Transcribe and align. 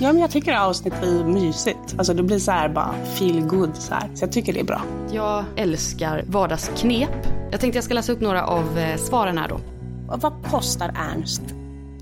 Ja, 0.00 0.12
men 0.12 0.20
jag 0.22 0.30
tycker 0.30 0.52
det 0.52 0.60
avsnitt 0.60 1.00
blir 1.00 1.24
mysigt. 1.24 1.94
Alltså 1.98 2.14
det 2.14 2.22
blir 2.22 2.38
så 2.38 2.50
här 2.50 2.68
bara 2.68 2.94
feel 3.14 3.40
good 3.40 3.76
så 3.76 3.94
här. 3.94 4.10
Så 4.14 4.24
jag 4.24 4.32
tycker 4.32 4.52
det 4.52 4.60
är 4.60 4.64
bra. 4.64 4.82
Jag 5.12 5.44
älskar 5.56 6.24
vardagsknep. 6.26 7.10
Jag 7.50 7.60
tänkte 7.60 7.76
jag 7.76 7.84
ska 7.84 7.94
läsa 7.94 8.12
upp 8.12 8.20
några 8.20 8.44
av 8.46 8.78
eh, 8.78 8.96
svaren 8.96 9.38
här 9.38 9.48
då. 9.48 9.60
Och 10.08 10.20
vad 10.20 10.32
kostar 10.50 10.94
Ernst? 11.12 11.42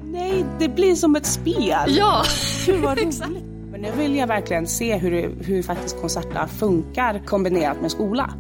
Nej, 0.05 0.45
det 0.59 0.69
blir 0.69 0.95
som 0.95 1.17
ett 1.17 1.27
spel. 1.27 1.97
Ja, 1.99 2.23
Gud 2.67 2.81
vad 2.81 2.99
roligt. 3.03 3.23
Men 3.71 3.81
nu 3.81 3.89
vill 3.99 4.17
jag 4.17 4.27
verkligen 4.27 4.67
se 4.67 4.97
hur, 4.97 5.35
hur 5.45 5.63
faktiskt 5.63 6.01
konserterna 6.01 6.49
funkar 6.49 7.23
kombinerat 7.27 7.81
med 7.81 7.91
skola. 7.91 8.31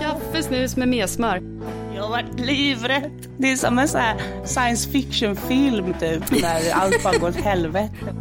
Kaffe, 0.00 0.42
snus 0.42 0.76
med 0.76 0.88
mesmör. 0.88 1.42
Jag 1.96 2.08
var 2.08 2.24
livrädd. 2.36 3.26
Det 3.38 3.52
är 3.52 3.56
som 3.56 3.78
en 3.78 3.88
sån 3.88 4.00
här 4.00 4.16
science 4.44 4.90
fiction 4.90 5.36
film 5.36 5.94
typ, 6.00 6.42
när 6.42 6.72
allt 6.72 7.02
bara 7.04 7.18
går 7.18 7.28
åt 7.28 7.36
helvete. 7.36 8.14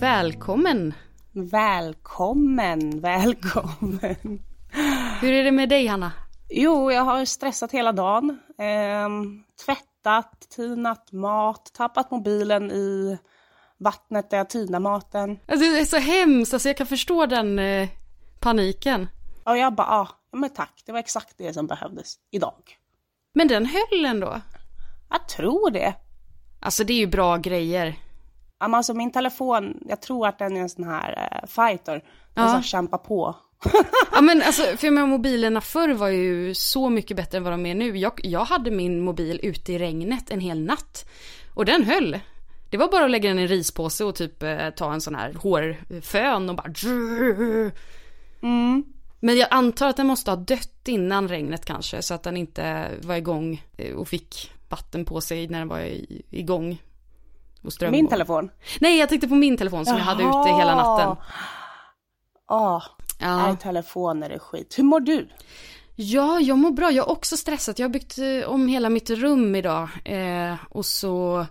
Välkommen! 0.00 0.94
Välkommen, 1.32 3.00
välkommen. 3.00 4.42
Hur 5.20 5.32
är 5.32 5.44
det 5.44 5.52
med 5.52 5.68
dig 5.68 5.86
Hanna? 5.86 6.12
Jo, 6.48 6.92
jag 6.92 7.02
har 7.02 7.24
stressat 7.24 7.72
hela 7.72 7.92
dagen. 7.92 8.38
Ehm, 8.58 9.42
tvättat, 9.66 10.46
tinat 10.50 11.12
mat, 11.12 11.70
tappat 11.72 12.10
mobilen 12.10 12.70
i 12.70 13.18
vattnet 13.78 14.30
där 14.30 14.38
jag 14.38 14.50
tinar 14.50 14.80
maten. 14.80 15.38
Alltså, 15.48 15.66
det 15.66 15.80
är 15.80 15.84
så 15.84 15.98
hemskt, 15.98 16.54
alltså, 16.54 16.68
jag 16.68 16.76
kan 16.76 16.86
förstå 16.86 17.26
den 17.26 17.58
eh, 17.58 17.88
paniken. 18.38 19.08
Och 19.44 19.56
jag 19.56 19.74
bara, 19.74 19.86
ah, 19.86 20.08
ja 20.32 20.38
men 20.38 20.50
tack, 20.50 20.82
det 20.86 20.92
var 20.92 20.98
exakt 20.98 21.34
det 21.38 21.52
som 21.52 21.66
behövdes 21.66 22.14
idag. 22.30 22.78
Men 23.34 23.48
den 23.48 23.66
höll 23.66 24.04
ändå. 24.04 24.40
Jag 25.10 25.28
tror 25.28 25.70
det. 25.70 25.94
Alltså 26.60 26.84
det 26.84 26.92
är 26.92 26.98
ju 26.98 27.06
bra 27.06 27.36
grejer. 27.36 27.96
Men 28.60 28.74
Alltså 28.74 28.94
min 28.94 29.12
telefon, 29.12 29.78
jag 29.88 30.02
tror 30.02 30.26
att 30.26 30.38
den 30.38 30.56
är 30.56 30.60
en 30.60 30.68
sån 30.68 30.84
här 30.84 31.28
eh, 31.32 31.46
fighter. 31.46 31.92
Den 32.34 32.44
Ja. 32.44 32.52
som 32.52 32.62
kämpar 32.62 32.98
på. 32.98 33.36
Ja 34.12 34.20
men 34.20 34.42
alltså, 34.42 34.62
för 34.62 34.86
jag 34.86 34.94
menar, 34.94 35.06
mobilerna 35.08 35.60
förr 35.60 35.88
var 35.94 36.08
ju 36.08 36.54
så 36.54 36.88
mycket 36.90 37.16
bättre 37.16 37.38
än 37.38 37.44
vad 37.44 37.52
de 37.52 37.66
är 37.66 37.74
nu. 37.74 37.98
Jag, 37.98 38.12
jag 38.22 38.44
hade 38.44 38.70
min 38.70 39.00
mobil 39.00 39.40
ute 39.42 39.72
i 39.72 39.78
regnet 39.78 40.30
en 40.30 40.40
hel 40.40 40.60
natt. 40.64 41.08
Och 41.54 41.64
den 41.64 41.84
höll. 41.84 42.18
Det 42.70 42.76
var 42.76 42.88
bara 42.88 43.04
att 43.04 43.10
lägga 43.10 43.28
den 43.28 43.38
i 43.38 43.42
en 43.42 43.48
rispåse 43.48 44.04
och 44.04 44.14
typ 44.14 44.42
eh, 44.42 44.70
ta 44.70 44.92
en 44.92 45.00
sån 45.00 45.14
här 45.14 45.32
hårfön 45.34 46.50
och 46.50 46.56
bara... 46.56 46.72
Mm. 48.42 48.84
Men 49.20 49.36
jag 49.36 49.48
antar 49.50 49.88
att 49.88 49.96
den 49.96 50.06
måste 50.06 50.30
ha 50.30 50.36
dött 50.36 50.88
innan 50.88 51.28
regnet 51.28 51.64
kanske, 51.64 52.02
så 52.02 52.14
att 52.14 52.22
den 52.22 52.36
inte 52.36 52.90
var 53.02 53.14
igång 53.16 53.62
eh, 53.76 53.94
och 53.94 54.08
fick 54.08 54.52
vatten 54.68 55.04
på 55.04 55.20
sig 55.20 55.48
när 55.48 55.58
den 55.58 55.68
var 55.68 55.90
igång. 56.30 56.82
Och 57.62 57.72
ström 57.72 57.90
Min 57.92 58.04
och- 58.04 58.10
telefon. 58.10 58.50
Nej, 58.80 58.98
jag 58.98 59.08
tänkte 59.08 59.28
på 59.28 59.34
min 59.34 59.56
telefon 59.56 59.86
som 59.86 59.96
jag 59.96 60.04
hade 60.04 60.22
ute 60.22 60.48
hela 60.58 60.74
natten. 60.74 61.16
Ja, 62.48 62.82
Ja. 63.20 63.46
nej, 63.46 63.56
telefoner 63.56 64.30
är 64.30 64.38
skit. 64.38 64.78
Hur 64.78 64.84
mår 64.84 65.00
du? 65.00 65.28
Ja, 65.96 66.40
jag 66.40 66.58
mår 66.58 66.70
bra. 66.70 66.90
Jag 66.90 67.04
har 67.04 67.10
också 67.12 67.36
stressat. 67.36 67.78
Jag 67.78 67.84
har 67.88 67.92
byggt 67.92 68.18
eh, 68.18 68.48
om 68.50 68.68
hela 68.68 68.88
mitt 68.90 69.10
rum 69.10 69.54
idag. 69.54 69.88
Eh, 70.04 70.54
och 70.70 70.86
så 70.86 71.46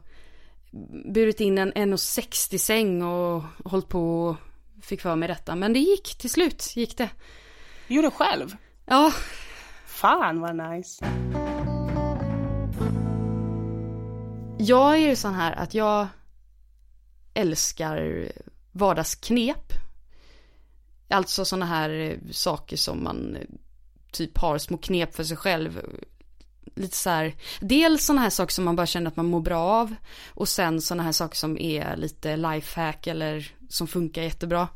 burit 1.13 1.39
in 1.39 1.57
en 1.57 1.73
1,60 1.73 2.57
säng 2.57 3.03
och 3.03 3.43
hållit 3.65 3.87
på 3.89 4.23
och 4.27 4.35
fick 4.85 5.01
för 5.01 5.15
mig 5.15 5.27
detta. 5.27 5.55
Men 5.55 5.73
det 5.73 5.79
gick 5.79 6.17
till 6.17 6.29
slut, 6.29 6.73
gick 6.75 6.97
det. 6.97 7.09
Gjorde 7.87 8.11
själv? 8.11 8.55
Ja, 8.85 9.11
Fan 9.85 10.39
vad 10.41 10.55
nice. 10.55 11.05
Jag 14.59 14.93
är 14.93 15.09
ju 15.09 15.15
sån 15.15 15.33
här 15.33 15.51
att 15.51 15.73
jag 15.73 16.07
älskar 17.33 18.31
vardagsknep. 18.71 19.73
Alltså 21.09 21.45
såna 21.45 21.65
här 21.65 22.19
saker 22.31 22.77
som 22.77 23.03
man 23.03 23.35
eh, 23.35 23.41
typ 24.11 24.37
har 24.37 24.57
små 24.57 24.77
knep 24.77 25.15
för 25.15 25.23
sig 25.23 25.37
själv. 25.37 25.81
Lite 26.75 26.95
så 26.97 27.09
här, 27.09 27.35
dels 27.61 28.05
såna 28.05 28.21
här 28.21 28.29
saker 28.29 28.53
som 28.53 28.65
man 28.65 28.75
bara 28.75 28.87
känner 28.87 29.07
att 29.07 29.15
man 29.15 29.25
mår 29.25 29.41
bra 29.41 29.59
av. 29.59 29.95
Och 30.29 30.49
sen 30.49 30.81
såna 30.81 31.03
här 31.03 31.11
saker 31.11 31.35
som 31.37 31.57
är 31.57 31.95
lite 31.95 32.37
lifehack 32.37 33.07
eller 33.07 33.53
som 33.69 33.87
funkar 33.87 34.21
jättebra. 34.21 34.67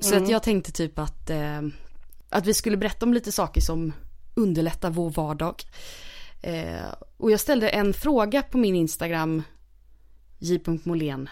Så 0.00 0.16
att 0.16 0.28
jag 0.28 0.42
tänkte 0.42 0.72
typ 0.72 0.98
att, 0.98 1.30
eh, 1.30 1.62
att 2.28 2.46
vi 2.46 2.54
skulle 2.54 2.76
berätta 2.76 3.06
om 3.06 3.14
lite 3.14 3.32
saker 3.32 3.60
som 3.60 3.92
underlättar 4.34 4.90
vår 4.90 5.10
vardag. 5.10 5.62
Eh, 6.42 6.94
och 7.16 7.30
jag 7.30 7.40
ställde 7.40 7.68
en 7.68 7.92
fråga 7.94 8.42
på 8.42 8.58
min 8.58 8.74
Instagram, 8.74 9.42
j.molén. 10.38 11.28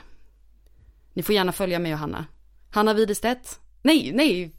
Ni 1.12 1.22
får 1.22 1.34
gärna 1.34 1.53
följa 1.53 1.78
mig 1.78 1.92
och 1.92 1.98
Hanna. 1.98 2.26
Hanna 2.70 2.94
Widerstedt. 2.94 3.60
Nej, 3.82 4.12
nej, 4.14 4.53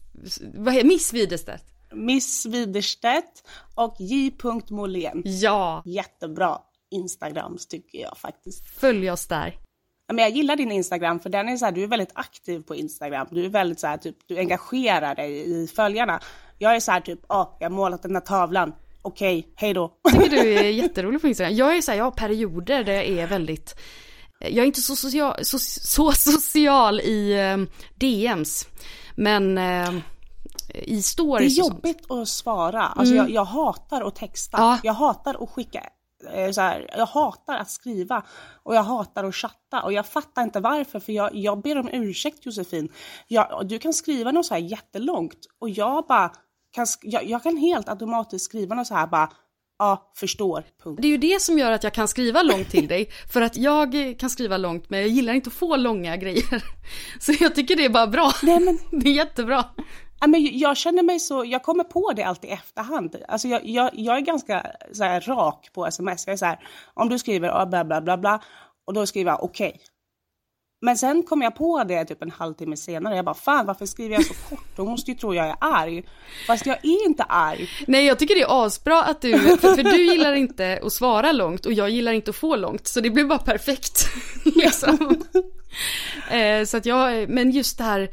vad 0.53 0.73
heter 0.73 0.87
Miss 0.87 1.13
Widerstedt. 1.13 1.63
Miss 1.93 2.45
Widerstedt 2.45 3.43
och 3.75 3.95
J. 3.99 4.31
Molén. 4.69 5.21
Ja, 5.25 5.81
Jättebra 5.85 6.59
Instagrams 6.91 7.67
tycker 7.67 7.99
jag 7.99 8.17
faktiskt. 8.17 8.67
följ 8.67 9.11
oss 9.11 9.27
där. 9.27 9.59
Men 10.07 10.17
jag 10.17 10.29
gillar 10.29 10.55
din 10.55 10.71
Instagram 10.71 11.19
för 11.19 11.29
den 11.29 11.49
är 11.49 11.57
så 11.57 11.65
här, 11.65 11.71
du 11.71 11.83
är 11.83 11.87
väldigt 11.87 12.11
aktiv 12.13 12.59
på 12.59 12.75
Instagram. 12.75 13.27
Du 13.31 13.45
är 13.45 13.49
väldigt 13.49 13.79
så 13.79 13.87
här, 13.87 13.97
typ, 13.97 14.17
du 14.27 14.37
engagerar 14.37 15.15
dig 15.15 15.63
i 15.63 15.67
följarna. 15.67 16.19
Jag 16.57 16.75
är 16.75 16.79
så 16.79 16.91
här 16.91 17.01
typ, 17.01 17.19
ja, 17.29 17.57
jag 17.59 17.69
har 17.69 17.75
målat 17.75 18.03
den 18.03 18.15
här 18.15 18.21
tavlan. 18.21 18.73
Okej, 19.05 19.53
hej 19.55 19.73
då. 19.73 19.91
tycker 20.11 20.29
du 20.29 20.53
är 20.53 20.63
jätterolig 20.69 21.21
på 21.21 21.27
Instagram. 21.27 21.55
Jag 21.55 21.77
är 21.77 21.81
så 21.81 21.91
här, 21.91 21.97
jag 21.97 22.05
har 22.05 22.11
perioder 22.11 22.83
där 22.83 22.93
jag 22.93 23.05
är 23.05 23.27
väldigt, 23.27 23.75
jag 24.39 24.57
är 24.57 24.65
inte 24.65 24.81
så 24.81 24.95
social, 24.95 25.45
så, 25.45 25.59
så 25.59 26.11
social 26.11 26.99
i 26.99 27.33
eh, 27.39 27.57
DMs. 27.99 28.67
Men 29.15 29.57
eh, 29.57 29.93
i 29.93 30.91
Det 30.91 30.97
är 30.97 31.01
stories 31.01 31.55
sånt. 31.55 31.69
Mm. 31.71 31.77
jobbigt 31.77 32.11
att 32.11 32.27
svara. 32.27 32.83
Alltså 32.83 33.15
jag, 33.15 33.29
jag 33.29 33.45
hatar 33.45 34.01
att 34.01 34.15
texta. 34.15 34.57
Ja. 34.57 34.79
Jag 34.83 34.93
hatar 34.93 35.43
att 35.43 35.49
skicka. 35.49 35.83
eh, 36.33 36.51
Så 36.51 36.61
här, 36.61 36.89
jag 36.97 37.05
hatar 37.05 37.57
att 37.57 37.69
skriva 37.71 38.23
och 38.63 38.75
jag 38.75 38.83
hatar 38.83 39.23
att 39.23 39.35
chatta 39.35 39.83
och 39.83 39.93
jag 39.93 40.05
fattar 40.05 40.43
inte 40.43 40.59
varför 40.59 40.99
för 40.99 41.13
jag, 41.13 41.35
jag 41.35 41.61
ber 41.61 41.77
om 41.77 41.89
ursäkt 41.93 42.45
Josefin. 42.45 42.89
Jag, 43.27 43.67
du 43.67 43.79
kan 43.79 43.93
skriva 43.93 44.31
något 44.31 44.45
så 44.45 44.53
här 44.53 44.61
jättelångt 44.61 45.37
och 45.59 45.69
jag 45.69 46.05
bara 46.07 46.31
kan, 46.75 46.85
jag, 47.01 47.23
jag 47.25 47.43
kan 47.43 47.57
helt 47.57 47.89
automatiskt 47.89 48.45
skriva 48.45 48.75
något 48.75 48.87
så 48.87 48.95
här 48.95 49.07
bara 49.07 49.29
ja, 49.79 50.11
förstår, 50.15 50.63
punkt. 50.83 51.01
Det 51.01 51.07
är 51.07 51.11
ju 51.11 51.17
det 51.17 51.41
som 51.41 51.59
gör 51.59 51.71
att 51.71 51.83
jag 51.83 51.93
kan 51.93 52.07
skriva 52.07 52.41
långt 52.41 52.69
till 52.69 52.87
dig. 52.87 53.09
För 53.33 53.41
att 53.41 53.57
jag 53.57 54.15
kan 54.19 54.29
skriva 54.29 54.57
långt 54.57 54.89
men 54.89 54.99
jag 54.99 55.09
gillar 55.09 55.33
inte 55.33 55.47
att 55.47 55.53
få 55.53 55.75
långa 55.75 56.17
grejer. 56.17 56.63
Så 57.19 57.33
jag 57.39 57.55
tycker 57.55 57.75
det 57.75 57.85
är 57.85 57.89
bara 57.89 58.07
bra. 58.07 58.31
Nej, 58.43 58.59
men- 58.59 58.79
Det 59.01 59.09
är 59.09 59.13
jättebra. 59.13 59.65
Ja, 60.19 60.27
men 60.27 60.57
jag 60.59 60.77
känner 60.77 61.03
mig 61.03 61.19
så, 61.19 61.45
jag 61.45 61.63
kommer 61.63 61.83
på 61.83 62.13
det 62.15 62.23
alltid 62.23 62.49
i 62.49 62.53
efterhand. 62.53 63.15
Alltså 63.27 63.47
jag, 63.47 63.65
jag, 63.65 63.89
jag 63.93 64.17
är 64.17 64.21
ganska 64.21 64.65
så 64.93 65.03
här, 65.03 65.21
rak 65.21 65.69
på 65.73 65.85
sms. 65.87 66.27
Jag 66.27 66.33
är 66.33 66.37
så 66.37 66.45
här, 66.45 66.67
om 66.93 67.09
du 67.09 67.19
skriver 67.19 67.65
bla 67.65 67.85
bla 67.85 68.01
bla 68.01 68.17
bla 68.17 68.41
och 68.87 68.93
då 68.93 69.05
skriver 69.05 69.31
jag 69.31 69.43
okej. 69.43 69.79
Men 70.85 70.97
sen 70.97 71.23
kom 71.23 71.41
jag 71.41 71.55
på 71.55 71.83
det 71.83 72.05
typ 72.05 72.21
en 72.21 72.31
halvtimme 72.31 72.77
senare. 72.77 73.15
Jag 73.15 73.25
bara 73.25 73.35
fan 73.35 73.65
varför 73.65 73.85
skriver 73.85 74.15
jag 74.15 74.25
så 74.25 74.33
kort? 74.33 74.65
De 74.75 74.87
måste 74.87 75.11
ju 75.11 75.17
tro 75.17 75.33
jag 75.33 75.47
är 75.47 75.55
arg. 75.59 76.03
Fast 76.47 76.65
jag 76.65 76.77
är 76.85 77.05
inte 77.05 77.23
arg. 77.23 77.69
Nej 77.87 78.05
jag 78.05 78.19
tycker 78.19 78.35
det 78.35 78.41
är 78.41 78.65
asbra 78.65 79.03
att 79.03 79.21
du, 79.21 79.39
för, 79.39 79.75
för 79.75 79.83
du 79.83 80.11
gillar 80.11 80.33
inte 80.33 80.79
att 80.83 80.93
svara 80.93 81.31
långt 81.31 81.65
och 81.65 81.73
jag 81.73 81.89
gillar 81.89 82.11
inte 82.11 82.29
att 82.29 82.35
få 82.35 82.55
långt. 82.55 82.87
Så 82.87 83.01
det 83.01 83.09
blir 83.09 83.25
bara 83.25 83.39
perfekt. 83.39 84.07
liksom. 84.55 85.23
eh, 86.31 86.65
så 86.65 86.77
att 86.77 86.85
jag, 86.85 87.29
men 87.29 87.51
just 87.51 87.77
det 87.77 87.83
här, 87.83 88.09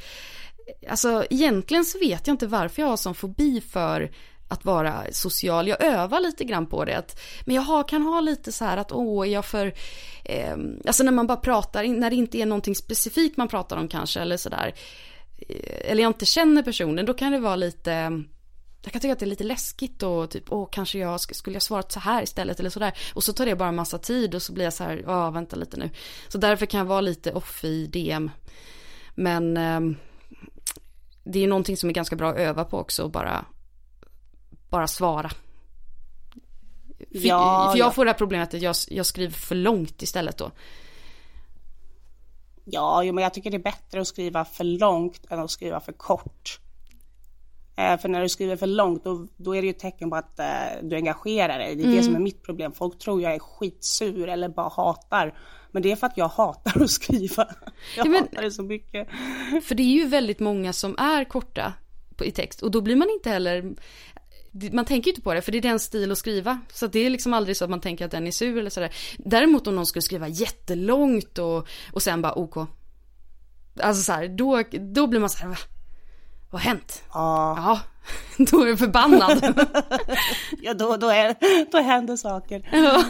alltså 0.91 1.25
egentligen 1.31 1.85
så 1.85 1.99
vet 1.99 2.27
jag 2.27 2.35
inte 2.35 2.47
varför 2.47 2.83
jag 2.83 2.89
har 2.89 2.97
sån 2.97 3.15
fobi 3.15 3.61
för 3.61 4.11
att 4.53 4.65
vara 4.65 5.05
social. 5.13 5.69
Jag 5.69 5.83
övar 5.83 6.21
lite 6.21 6.45
grann 6.45 6.67
på 6.67 6.85
det. 6.85 6.99
Att, 6.99 7.21
men 7.45 7.57
jag 7.57 7.63
har, 7.63 7.89
kan 7.89 8.03
ha 8.03 8.21
lite 8.21 8.53
så 8.53 8.65
här 8.65 8.77
att 8.77 8.93
åh, 8.93 9.29
är 9.29 9.31
jag 9.31 9.45
för... 9.45 9.75
Eh, 10.25 10.57
alltså 10.87 11.03
när 11.05 11.13
man 11.13 11.27
bara 11.27 11.37
pratar, 11.37 11.85
när 11.85 12.11
det 12.11 12.17
inte 12.17 12.39
är 12.39 12.47
någonting 12.47 12.75
specifikt 12.75 13.37
man 13.37 13.49
pratar 13.49 13.77
om 13.77 13.89
kanske 13.89 14.21
eller 14.21 14.37
sådär. 14.37 14.59
där, 14.59 15.55
eh, 15.57 15.91
eller 15.91 16.03
jag 16.03 16.11
inte 16.11 16.27
känner 16.27 16.63
personen, 16.63 17.07
då 17.07 17.15
kan 17.15 17.33
det 17.33 17.39
vara 17.39 17.57
lite... 17.57 18.23
Jag 18.85 18.93
kan 18.93 19.01
tycka 19.01 19.13
att 19.13 19.19
det 19.19 19.25
är 19.25 19.27
lite 19.27 19.45
läskigt 19.45 20.03
och 20.03 20.31
typ, 20.31 20.53
åh 20.53 20.69
kanske 20.73 20.99
jag 20.99 21.21
skulle 21.21 21.55
jag 21.55 21.63
svarat 21.63 21.93
så 21.93 22.01
här 22.01 22.23
istället 22.23 22.61
eller 22.61 22.71
sådär. 22.71 22.93
Och 23.15 23.25
så 23.25 23.33
tar 23.33 23.47
det 23.47 23.57
bara 23.57 23.69
en 23.69 23.75
massa 23.75 23.99
tid 23.99 24.35
och 24.35 24.43
så 24.43 24.53
blir 24.53 24.65
jag 24.65 24.73
så 24.73 24.85
här, 24.85 25.03
ja 25.07 25.31
vänta 25.31 25.57
lite 25.57 25.77
nu. 25.77 25.91
Så 26.29 26.39
därför 26.39 26.67
kan 26.67 26.79
jag 26.79 26.85
vara 26.85 27.01
lite 27.01 27.33
off 27.33 27.65
i 27.65 27.87
DM. 27.87 28.31
Men 29.15 29.57
eh, 29.57 29.81
det 31.25 31.39
är 31.39 31.43
ju 31.43 31.49
någonting 31.49 31.77
som 31.77 31.89
är 31.89 31.95
ganska 31.95 32.17
bra 32.17 32.31
att 32.31 32.37
öva 32.37 32.65
på 32.65 32.79
också, 32.79 33.09
bara, 33.09 33.45
bara 34.73 34.87
svara. 34.87 35.29
För, 35.29 35.37
Ja, 37.11 37.69
för 37.73 37.79
jag 37.79 37.87
ja. 37.87 37.91
får 37.91 38.05
det 38.05 38.11
här 38.11 38.19
problemet 38.19 38.55
att 38.55 38.63
jag, 38.63 38.77
jag 38.89 39.07
skriver 39.07 39.33
för 39.33 39.55
långt 39.55 40.03
istället 40.03 40.39
då. 40.39 40.51
Ja, 42.65 43.03
jo, 43.05 43.13
men 43.15 43.23
jag 43.25 43.35
tycker 43.35 43.51
det 43.51 43.57
är 43.57 43.63
bättre 43.63 44.01
att 44.01 44.07
skriva 44.07 44.45
för 44.45 44.65
långt 44.65 45.27
än 45.31 45.39
att 45.41 45.51
skriva 45.51 45.81
för 45.81 45.93
kort. 45.93 46.61
Eh, 47.77 47.99
för 47.99 48.09
när 48.09 48.21
du 48.23 48.29
skriver 48.29 48.57
för 48.57 48.67
långt 48.67 49.05
då, 49.05 49.27
då 49.37 49.57
är 49.57 49.63
det 49.63 49.67
ju 49.67 49.71
ett 49.71 49.79
tecken 49.79 50.11
på 50.11 50.17
att 50.17 50.39
eh, 50.39 50.47
du 50.83 50.97
engagerar 50.97 51.59
dig. 51.59 51.77
Det 51.77 51.83
är 51.85 51.97
det 51.97 52.03
som 52.03 52.15
är 52.15 52.21
mitt 52.21 52.43
problem. 52.43 52.73
Folk 52.73 52.99
tror 52.99 53.23
jag 53.23 53.35
är 53.35 53.39
skitsur 53.39 54.29
eller 54.29 54.49
bara 54.49 54.69
hatar 54.69 55.39
Men 55.71 55.83
det 55.83 55.93
är 55.93 55.97
för 55.97 56.07
att 56.07 56.17
jag 56.17 56.29
hatar 56.29 56.83
att 56.83 56.91
skriva. 56.91 57.45
Jag 57.97 58.07
Ja, 58.07 58.11
men- 58.11 58.23
hatar 58.23 58.43
det 58.43 58.51
så 58.51 58.63
mycket. 58.63 59.09
För 59.65 59.75
det 59.75 59.83
är 59.83 59.95
ju 60.03 60.07
väldigt 60.07 60.41
många 60.41 60.73
som 60.73 60.97
är 60.99 61.25
korta 61.25 61.73
i 62.25 62.31
text 62.31 62.63
och 62.63 62.71
då 62.71 62.81
blir 62.81 62.97
man 62.97 63.11
inte 63.11 63.31
heller 63.31 63.75
man 64.53 64.85
tänker 64.85 65.09
ju 65.09 65.13
inte 65.13 65.23
på 65.23 65.35
det 65.35 65.43
för 65.43 65.53
det 65.53 65.59
är 65.59 65.63
den 65.63 65.81
stil 65.81 66.13
att 66.13 66.19
skriva. 66.19 66.61
Så 66.73 66.87
att 66.87 66.93
det 66.93 67.07
är 67.07 67.11
liksom 67.11 67.35
aldrig 67.35 67.57
så 67.57 67.65
att 67.65 67.71
man 67.71 67.81
tänker 67.81 68.05
att 68.05 68.11
den 68.11 68.27
är 68.27 68.31
sur 68.31 68.59
eller 68.59 68.71
sådär. 68.71 68.95
Däremot 69.19 69.67
om 69.67 69.75
någon 69.75 69.87
skulle 69.87 70.03
skriva 70.03 70.29
jättelångt 70.29 71.39
och, 71.39 71.69
och 71.93 72.03
sen 72.03 72.23
bara 72.23 72.39
OK. 72.39 72.57
Alltså 73.81 74.03
så 74.03 74.13
här, 74.13 74.29
då, 74.29 74.63
då 74.93 75.07
blir 75.07 75.21
man 75.21 75.31
så 75.31 75.39
här, 75.39 75.49
va? 75.49 75.57
Vad 76.51 76.63
har 76.63 76.69
hänt? 76.69 77.03
Ja, 77.13 77.57
Ja, 77.57 77.81
då 78.37 78.63
är 78.63 78.69
jag 78.69 78.79
förbannad. 78.79 79.57
ja 80.63 80.75
då, 80.75 80.97
då, 80.97 81.09
är, 81.09 81.35
då 81.73 81.79
händer 81.79 82.17
saker. 82.17 82.69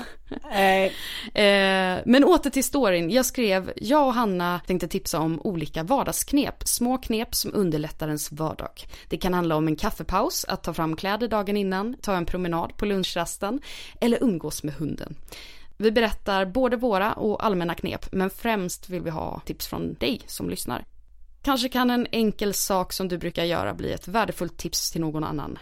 Eh, 0.53 0.93
Eh, 1.35 2.01
men 2.05 2.25
åter 2.25 2.51
till 2.51 2.65
storyn. 2.65 3.11
Jag 3.11 3.27
skrev, 3.27 3.73
jag 3.77 4.07
och 4.07 4.15
Hanna 4.15 4.61
tänkte 4.67 4.89
tipsa 4.89 5.19
om 5.19 5.41
olika 5.41 5.83
vardagsknep. 5.83 6.69
Små 6.69 6.99
knep 6.99 7.35
som 7.35 7.55
underlättar 7.55 8.07
ens 8.07 8.33
vardag. 8.33 8.87
Det 9.09 9.17
kan 9.17 9.35
handla 9.35 9.57
om 9.57 9.69
en 9.69 9.77
kaffepaus, 9.77 10.45
att 10.49 10.63
ta 10.63 10.75
fram 10.75 10.97
kläder 10.97 11.29
dagen 11.29 11.57
innan, 11.57 11.97
ta 12.03 12.15
en 12.15 12.27
promenad 12.27 12.77
på 12.77 12.87
lunchrasten 12.87 13.61
eller 14.01 14.23
umgås 14.23 14.63
med 14.63 14.75
hunden. 14.75 15.15
Vi 15.77 15.93
berättar 15.93 16.45
både 16.45 16.77
våra 16.77 17.13
och 17.13 17.45
allmänna 17.45 17.75
knep, 17.75 18.13
men 18.13 18.31
främst 18.31 18.89
vill 18.89 19.03
vi 19.03 19.11
ha 19.11 19.41
tips 19.45 19.67
från 19.67 19.95
dig 19.95 20.21
som 20.27 20.51
lyssnar. 20.51 20.85
Kanske 21.43 21.69
kan 21.69 21.91
en 21.91 22.07
enkel 22.13 22.55
sak 22.55 22.93
som 22.93 23.09
du 23.09 23.19
brukar 23.19 23.45
göra 23.45 23.75
bli 23.75 23.93
ett 23.93 24.09
värdefullt 24.09 24.57
tips 24.57 24.91
till 24.91 25.01
någon 25.01 25.25
annan. 25.25 25.59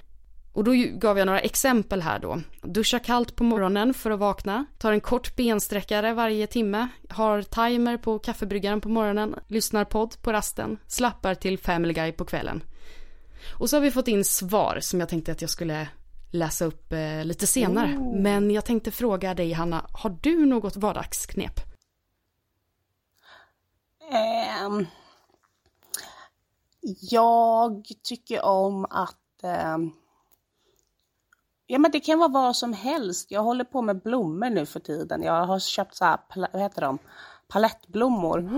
Och 0.53 0.65
då 0.65 0.73
gav 0.93 1.19
jag 1.19 1.27
några 1.27 1.41
exempel 1.41 2.03
här 2.03 2.19
då. 2.19 2.41
Duscha 2.63 2.99
kallt 2.99 3.37
på 3.37 3.45
morgonen 3.45 3.95
för 3.95 4.11
att 4.11 4.19
vakna. 4.19 4.65
Tar 4.79 4.93
en 4.93 5.01
kort 5.01 5.37
bensträckare 5.37 6.15
varje 6.15 6.47
timme. 6.47 6.89
Har 7.09 7.43
timer 7.43 7.97
på 7.97 8.19
kaffebryggaren 8.19 8.81
på 8.81 8.89
morgonen. 8.89 9.35
Lyssnar 9.47 9.85
podd 9.85 10.23
på 10.23 10.33
rasten. 10.33 10.79
Slappar 10.87 11.35
till 11.35 11.59
Family 11.59 11.95
Guy 11.95 12.13
på 12.13 12.25
kvällen. 12.25 12.63
Och 13.59 13.71
så 13.71 13.77
har 13.77 13.81
vi 13.81 13.91
fått 13.91 14.09
in 14.09 14.25
svar 14.25 14.79
som 14.81 15.01
jag 15.01 15.09
tänkte 15.09 15.33
att 15.33 15.41
jag 15.41 15.51
skulle 15.51 15.89
läsa 16.31 16.65
upp 16.65 16.93
eh, 16.93 17.25
lite 17.25 17.47
senare. 17.47 17.99
Men 18.15 18.51
jag 18.51 18.65
tänkte 18.65 18.91
fråga 18.91 19.35
dig 19.35 19.53
Hanna, 19.53 19.87
har 19.93 20.17
du 20.21 20.47
något 20.47 20.77
vardagsknep? 20.77 21.61
Ehm, 24.13 24.87
jag 27.01 27.85
tycker 28.03 28.45
om 28.45 28.87
att... 28.91 29.43
ehm, 29.43 29.91
ja, 31.67 31.79
men 31.79 31.91
det 31.91 32.01
kan 32.01 32.19
vara 32.19 32.29
vad 32.29 32.57
som 32.57 32.73
helst. 32.73 33.31
Jag 33.31 33.43
håller 33.43 33.65
på 33.65 33.83
med 33.83 34.03
blommor 34.03 34.51
nu 34.51 34.67
för 34.67 34.81
tiden. 34.81 35.23
Jag 35.23 35.47
har 35.47 35.59
köpt 35.59 35.95
så 35.95 36.05
här, 36.05 36.19
vad 36.53 36.63
heter 36.63 36.81
de? 36.81 36.99
palettblommor. 37.51 38.51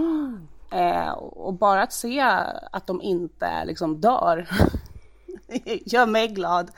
Eh, 0.71 1.13
och 1.13 1.55
bara 1.55 1.83
att 1.83 1.93
se 1.93 2.21
att 2.73 2.87
de 2.87 3.03
inte 3.03 3.65
liksom 3.65 4.01
dör 4.01 4.49
gör 5.87 6.07
mig 6.07 6.29
glad. 6.29 6.71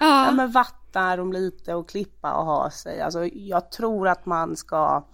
Ja, 0.00 0.30
men 0.32 0.50
vattna 0.50 1.16
dem 1.16 1.32
lite 1.32 1.74
och 1.74 1.88
klippa 1.88 2.32
och 2.32 2.46
ha 2.46 2.70
sig. 2.70 3.00
Alltså, 3.00 3.24
jag 3.26 3.70
tror 3.70 4.08
att 4.08 4.26
man 4.26 4.56
ska 4.56 5.04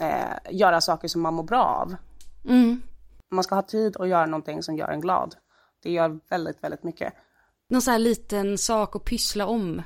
eh, 0.00 0.54
göra 0.56 0.80
saker 0.80 1.08
som 1.08 1.22
man 1.22 1.34
mår 1.34 1.42
bra 1.42 1.64
av. 1.64 1.96
Mm. 2.44 2.82
Man 3.34 3.44
ska 3.44 3.54
ha 3.54 3.62
tid 3.62 3.96
att 3.96 4.08
göra 4.08 4.26
någonting 4.26 4.62
som 4.62 4.76
gör 4.76 4.88
en 4.88 5.00
glad. 5.00 5.34
Det 5.82 5.90
gör 5.90 6.20
väldigt, 6.28 6.64
väldigt 6.64 6.82
mycket. 6.82 7.14
Någon 7.68 7.82
så 7.82 7.90
här 7.90 7.98
liten 7.98 8.58
sak 8.58 8.96
att 8.96 9.04
pyssla 9.04 9.46
om. 9.46 9.82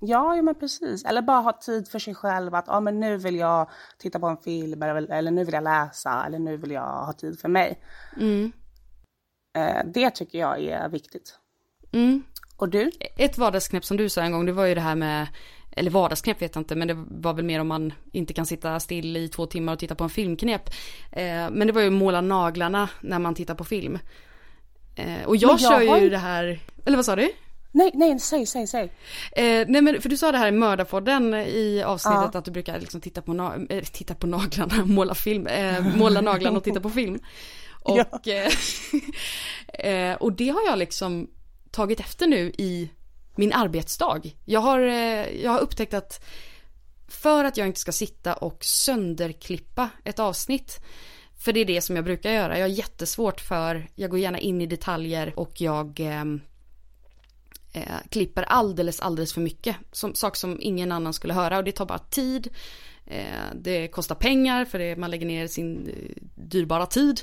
Ja, 0.00 0.36
ja 0.36 0.42
men 0.42 0.54
precis. 0.54 1.04
Eller 1.04 1.22
bara 1.22 1.40
ha 1.40 1.52
tid 1.52 1.88
för 1.88 1.98
sig 1.98 2.14
själv 2.14 2.54
att 2.54 2.64
ja, 2.66 2.80
men 2.80 3.00
nu 3.00 3.16
vill 3.16 3.36
jag 3.36 3.70
titta 3.98 4.18
på 4.18 4.26
en 4.26 4.36
film 4.36 4.82
eller, 4.82 5.10
eller 5.12 5.30
nu 5.30 5.44
vill 5.44 5.54
jag 5.54 5.64
läsa 5.64 6.24
eller 6.26 6.38
nu 6.38 6.56
vill 6.56 6.70
jag 6.70 7.04
ha 7.04 7.12
tid 7.12 7.40
för 7.40 7.48
mig. 7.48 7.82
Mm. 8.16 8.52
Eh, 9.56 9.86
det 9.94 10.10
tycker 10.10 10.38
jag 10.38 10.62
är 10.62 10.88
viktigt. 10.88 11.38
Mm. 11.92 12.22
Och 12.56 12.68
du? 12.68 12.90
Ett 13.16 13.38
vardagsknep 13.38 13.84
som 13.84 13.96
du 13.96 14.08
sa 14.08 14.22
en 14.22 14.32
gång, 14.32 14.46
det 14.46 14.52
var 14.52 14.66
ju 14.66 14.74
det 14.74 14.80
här 14.80 14.94
med, 14.94 15.28
eller 15.76 15.90
vardagsknep 15.90 16.42
vet 16.42 16.54
jag 16.54 16.60
inte, 16.60 16.76
men 16.76 16.88
det 16.88 17.04
var 17.10 17.34
väl 17.34 17.44
mer 17.44 17.60
om 17.60 17.68
man 17.68 17.92
inte 18.12 18.32
kan 18.32 18.46
sitta 18.46 18.80
still 18.80 19.16
i 19.16 19.28
två 19.28 19.46
timmar 19.46 19.72
och 19.72 19.78
titta 19.78 19.94
på 19.94 20.04
en 20.04 20.10
filmknep. 20.10 20.70
Eh, 21.12 21.50
men 21.50 21.66
det 21.66 21.72
var 21.72 21.80
ju 21.80 21.86
att 21.86 21.92
måla 21.92 22.20
naglarna 22.20 22.88
när 23.00 23.18
man 23.18 23.34
tittar 23.34 23.54
på 23.54 23.64
film. 23.64 23.98
Eh, 24.94 25.24
och 25.26 25.36
jag, 25.36 25.50
jag 25.50 25.60
kör 25.60 25.80
ju 25.80 25.88
har 25.88 26.00
det 26.00 26.18
här, 26.18 26.60
eller 26.84 26.96
vad 26.96 27.06
sa 27.06 27.16
du? 27.16 27.32
Nej, 27.74 27.90
nej, 27.94 28.20
säg, 28.20 28.46
säg, 28.46 28.66
säg. 28.66 28.92
Eh, 29.32 29.66
nej 29.68 29.82
men 29.82 30.02
för 30.02 30.08
du 30.08 30.16
sa 30.16 30.32
det 30.32 30.38
här 30.38 30.48
i 30.48 30.52
Mördarpodden 30.52 31.34
i 31.34 31.82
avsnittet 31.86 32.34
att 32.34 32.44
du 32.44 32.50
brukar 32.50 32.80
liksom 32.80 33.00
titta 33.00 33.22
på, 33.22 33.32
na- 33.32 33.66
eh, 33.70 33.82
titta 33.84 34.14
på 34.14 34.26
naglarna, 34.26 34.84
måla 34.84 35.14
film, 35.14 35.46
eh, 35.46 35.96
måla 35.96 36.20
naglarna 36.20 36.56
och 36.56 36.64
titta 36.64 36.80
på 36.80 36.90
film. 36.90 37.18
Och, 37.84 38.28
eh, 38.28 38.50
eh, 39.86 40.14
och 40.16 40.32
det 40.32 40.48
har 40.48 40.62
jag 40.66 40.78
liksom 40.78 41.30
tagit 41.70 42.00
efter 42.00 42.26
nu 42.26 42.52
i 42.58 42.90
min 43.34 43.52
arbetsdag. 43.52 44.20
Jag 44.44 44.60
har, 44.60 44.80
eh, 44.80 45.42
jag 45.42 45.50
har 45.50 45.60
upptäckt 45.60 45.94
att 45.94 46.24
för 47.08 47.44
att 47.44 47.56
jag 47.56 47.66
inte 47.66 47.80
ska 47.80 47.92
sitta 47.92 48.34
och 48.34 48.64
sönderklippa 48.64 49.90
ett 50.04 50.18
avsnitt 50.18 50.80
för 51.38 51.52
det 51.52 51.60
är 51.60 51.64
det 51.64 51.80
som 51.80 51.96
jag 51.96 52.04
brukar 52.04 52.30
göra. 52.30 52.58
Jag 52.58 52.64
har 52.64 52.74
jättesvårt 52.74 53.40
för, 53.40 53.88
jag 53.94 54.10
går 54.10 54.18
gärna 54.18 54.38
in 54.38 54.60
i 54.60 54.66
detaljer 54.66 55.32
och 55.36 55.60
jag 55.60 56.00
ehm, 56.00 56.40
eh, 57.72 57.82
klipper 58.10 58.42
alldeles, 58.42 59.00
alldeles 59.00 59.32
för 59.34 59.40
mycket. 59.40 59.76
Som, 59.92 60.14
sak 60.14 60.36
som 60.36 60.58
ingen 60.60 60.92
annan 60.92 61.12
skulle 61.12 61.34
höra 61.34 61.58
och 61.58 61.64
det 61.64 61.72
tar 61.72 61.86
bara 61.86 61.98
tid. 61.98 62.48
Eh, 63.06 63.24
det 63.54 63.88
kostar 63.88 64.14
pengar 64.14 64.64
för 64.64 64.78
det, 64.78 64.96
man 64.96 65.10
lägger 65.10 65.26
ner 65.26 65.46
sin 65.46 65.88
eh, 65.88 66.22
dyrbara 66.34 66.86
tid. 66.86 67.20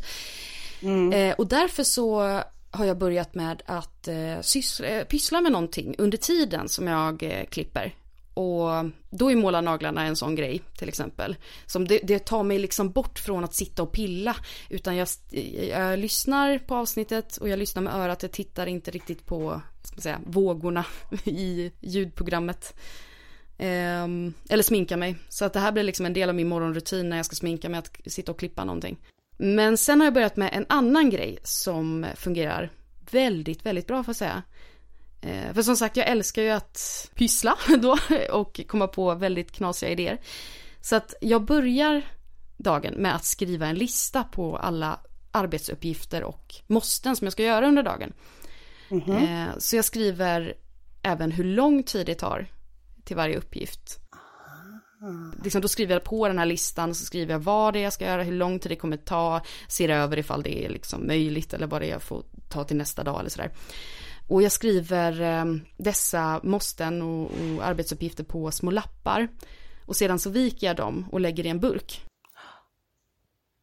Eh, 1.14 1.36
och 1.38 1.48
därför 1.48 1.84
så 1.84 2.42
har 2.72 2.86
jag 2.86 2.98
börjat 2.98 3.36
med 3.36 3.62
att 3.66 4.08
eh, 4.08 4.42
syssla, 4.42 4.88
eh, 4.88 5.04
pyssla 5.04 5.42
med 5.42 5.52
någonting 5.52 5.96
under 5.98 6.18
tiden 6.18 6.70
som 6.70 6.88
jag 6.88 7.24
eh, 7.24 7.46
klipper. 7.46 7.96
Och 8.34 8.70
då 9.10 9.32
är 9.32 9.36
måla 9.36 9.62
naglarna 9.62 10.04
en 10.04 10.16
sån 10.16 10.36
grej 10.36 10.62
till 10.78 10.90
exempel. 10.90 11.36
Som 11.66 11.88
det, 11.88 12.00
det 12.04 12.20
tar 12.20 12.44
mig 12.44 12.60
liksom 12.60 12.92
bort 12.92 13.20
från 13.20 13.44
att 13.44 13.54
sitta 13.54 13.84
och 13.84 13.92
pilla. 13.92 14.36
Utan 14.70 14.96
jag, 14.96 15.08
jag 15.70 16.00
lyssnar 16.00 16.58
på 16.58 16.76
avsnittet 16.76 17.38
och 17.38 17.50
jag 17.50 17.60
lyssnar 17.60 17.82
med 17.82 17.94
örat. 17.94 18.22
Jag 18.22 18.32
tittar 18.32 18.68
inte 18.68 18.92
riktigt 18.92 19.26
på 19.26 19.62
ska 19.84 20.02
säga, 20.02 20.22
vågorna 20.26 20.86
i 21.24 21.72
ljudprogrammet. 21.80 22.76
Ehm, 23.58 24.34
eller 24.50 24.64
sminka 24.64 24.98
mig. 24.98 25.16
Så 25.30 25.46
att 25.46 25.54
det 25.54 25.60
här 25.60 25.72
blir 25.72 25.84
liksom 25.84 26.06
en 26.06 26.14
del 26.14 26.30
av 26.30 26.36
min 26.36 26.48
morgonrutin 26.48 27.10
när 27.10 27.18
jag 27.18 27.26
ska 27.26 27.36
sminka 27.36 27.70
mig 27.70 27.80
att 27.80 27.98
sitta 28.06 28.32
och 28.32 28.40
klippa 28.40 28.66
någonting. 28.66 28.98
Men 29.42 29.78
sen 29.78 30.00
har 30.00 30.06
jag 30.06 30.14
börjat 30.14 30.36
med 30.36 30.50
en 30.54 30.66
annan 30.70 31.10
grej 31.10 31.40
som 31.44 32.06
fungerar 32.16 32.70
väldigt, 33.12 33.66
väldigt 33.66 33.88
bra 33.88 34.04
får 34.04 34.10
jag 34.10 34.16
säga. 34.16 34.44
Eh, 35.22 35.54
för 35.54 35.62
som 35.62 35.76
sagt, 35.76 35.98
jag 35.98 36.08
älskar 36.08 36.42
ju 36.42 36.50
att 36.50 37.10
pyssla 37.16 37.58
då 37.82 37.98
och 38.32 38.62
komma 38.68 38.88
på 38.88 39.16
väldigt 39.16 39.52
knasiga 39.52 39.92
idéer. 39.92 40.18
Så 40.82 40.96
att 40.96 41.14
jag 41.22 41.46
börjar 41.46 42.02
dagen 42.58 42.94
med 42.94 43.16
att 43.16 43.26
skriva 43.26 43.68
en 43.68 43.76
lista 43.76 44.24
på 44.24 44.58
alla 44.58 45.00
arbetsuppgifter 45.32 46.24
och 46.24 46.56
måsten 46.68 47.16
som 47.16 47.26
jag 47.26 47.34
ska 47.34 47.44
göra 47.44 47.68
under 47.68 47.84
dagen. 47.84 48.14
Eh, 49.14 49.58
så 49.58 49.76
jag 49.76 49.86
skriver 49.86 50.54
även 51.02 51.32
hur 51.32 51.44
lång 51.44 51.84
tid 51.84 52.06
det 52.06 52.16
tar 52.16 52.48
till 53.04 53.16
varje 53.16 53.38
uppgift. 53.38 53.99
Liksom 55.44 55.62
då 55.62 55.68
skriver 55.68 55.94
jag 55.96 56.04
på 56.04 56.28
den 56.28 56.38
här 56.38 56.46
listan, 56.46 56.96
så 56.96 57.06
skriver 57.06 57.34
jag 57.34 57.40
vad 57.40 57.74
det 57.74 57.80
är 57.80 57.84
jag 57.84 57.94
ska 57.94 58.06
göra, 58.06 58.24
hur 58.24 58.34
lång 58.34 58.60
tid 58.60 58.72
det 58.72 58.76
kommer 58.76 58.98
ta, 58.98 59.42
ser 59.68 59.90
över 59.90 60.18
ifall 60.18 60.44
det 60.44 60.66
är 60.66 60.70
liksom 60.70 61.08
möjligt 61.08 61.54
eller 61.54 61.68
vad 61.68 61.82
det 61.82 61.88
är 61.88 61.92
jag 61.92 62.02
får 62.02 62.24
ta 62.50 62.64
till 62.64 62.78
nästa 62.78 63.04
dag 63.04 63.20
eller 63.20 63.30
sådär. 63.30 63.52
Och 64.28 64.42
jag 64.42 64.52
skriver 64.52 65.22
eh, 65.22 65.46
dessa 65.78 66.40
måsten 66.44 67.02
och, 67.02 67.24
och 67.26 67.66
arbetsuppgifter 67.66 68.24
på 68.24 68.52
små 68.52 68.72
lappar. 68.72 69.28
Och 69.86 69.96
sedan 69.96 70.20
så 70.20 70.30
viker 70.30 70.68
jag 70.68 70.76
dem 70.76 71.06
och 71.12 71.20
lägger 71.20 71.46
i 71.46 71.50
en 71.50 71.60
burk. 71.60 72.06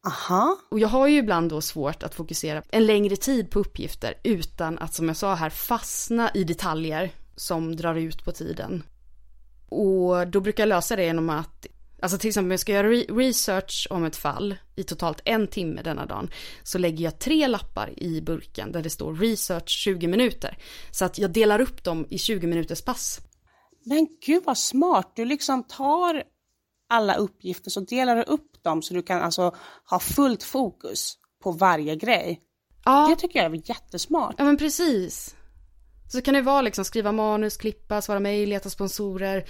Aha. 0.06 0.58
Och 0.70 0.78
jag 0.78 0.88
har 0.88 1.06
ju 1.06 1.16
ibland 1.16 1.50
då 1.50 1.60
svårt 1.60 2.02
att 2.02 2.14
fokusera 2.14 2.62
en 2.70 2.86
längre 2.86 3.16
tid 3.16 3.50
på 3.50 3.58
uppgifter 3.58 4.14
utan 4.22 4.78
att 4.78 4.94
som 4.94 5.08
jag 5.08 5.16
sa 5.16 5.34
här 5.34 5.50
fastna 5.50 6.30
i 6.34 6.44
detaljer 6.44 7.10
som 7.36 7.76
drar 7.76 7.94
ut 7.94 8.24
på 8.24 8.32
tiden. 8.32 8.82
Och 9.68 10.28
då 10.28 10.40
brukar 10.40 10.62
jag 10.62 10.68
lösa 10.68 10.96
det 10.96 11.04
genom 11.04 11.30
att 11.30 11.66
Alltså 12.02 12.18
till 12.18 12.28
exempel 12.28 12.46
om 12.46 12.50
jag 12.50 12.60
ska 12.60 12.72
göra 12.72 12.88
re- 12.90 13.16
research 13.18 13.86
om 13.90 14.04
ett 14.04 14.16
fall 14.16 14.54
i 14.76 14.82
totalt 14.82 15.20
en 15.24 15.48
timme 15.48 15.82
denna 15.82 16.06
dagen. 16.06 16.30
Så 16.62 16.78
lägger 16.78 17.04
jag 17.04 17.18
tre 17.18 17.46
lappar 17.48 18.02
i 18.02 18.20
burken 18.22 18.72
där 18.72 18.82
det 18.82 18.90
står 18.90 19.14
research 19.14 19.68
20 19.68 20.06
minuter. 20.06 20.58
Så 20.90 21.04
att 21.04 21.18
jag 21.18 21.30
delar 21.32 21.60
upp 21.60 21.84
dem 21.84 22.06
i 22.10 22.18
20 22.18 22.46
minuters 22.46 22.82
pass. 22.82 23.18
Men 23.84 24.06
gud 24.26 24.42
vad 24.46 24.58
smart. 24.58 25.12
Du 25.16 25.24
liksom 25.24 25.62
tar 25.62 26.22
alla 26.90 27.14
uppgifter 27.14 27.70
så 27.70 27.80
delar 27.80 28.16
du 28.16 28.22
upp 28.22 28.62
dem 28.62 28.82
så 28.82 28.94
du 28.94 29.02
kan 29.02 29.22
alltså 29.22 29.54
ha 29.90 29.98
fullt 29.98 30.42
fokus 30.42 31.14
på 31.42 31.52
varje 31.52 31.96
grej. 31.96 32.40
Ja, 32.84 33.06
Det 33.10 33.16
tycker 33.16 33.42
jag 33.42 33.54
är 33.54 33.68
jättesmart. 33.68 34.34
ja 34.38 34.44
men 34.44 34.56
precis. 34.56 35.34
Så 36.08 36.22
kan 36.22 36.34
det 36.34 36.42
vara 36.42 36.62
liksom 36.62 36.84
skriva 36.84 37.12
manus, 37.12 37.56
klippa, 37.56 38.02
svara 38.02 38.20
mejl, 38.20 38.48
leta 38.48 38.70
sponsorer. 38.70 39.44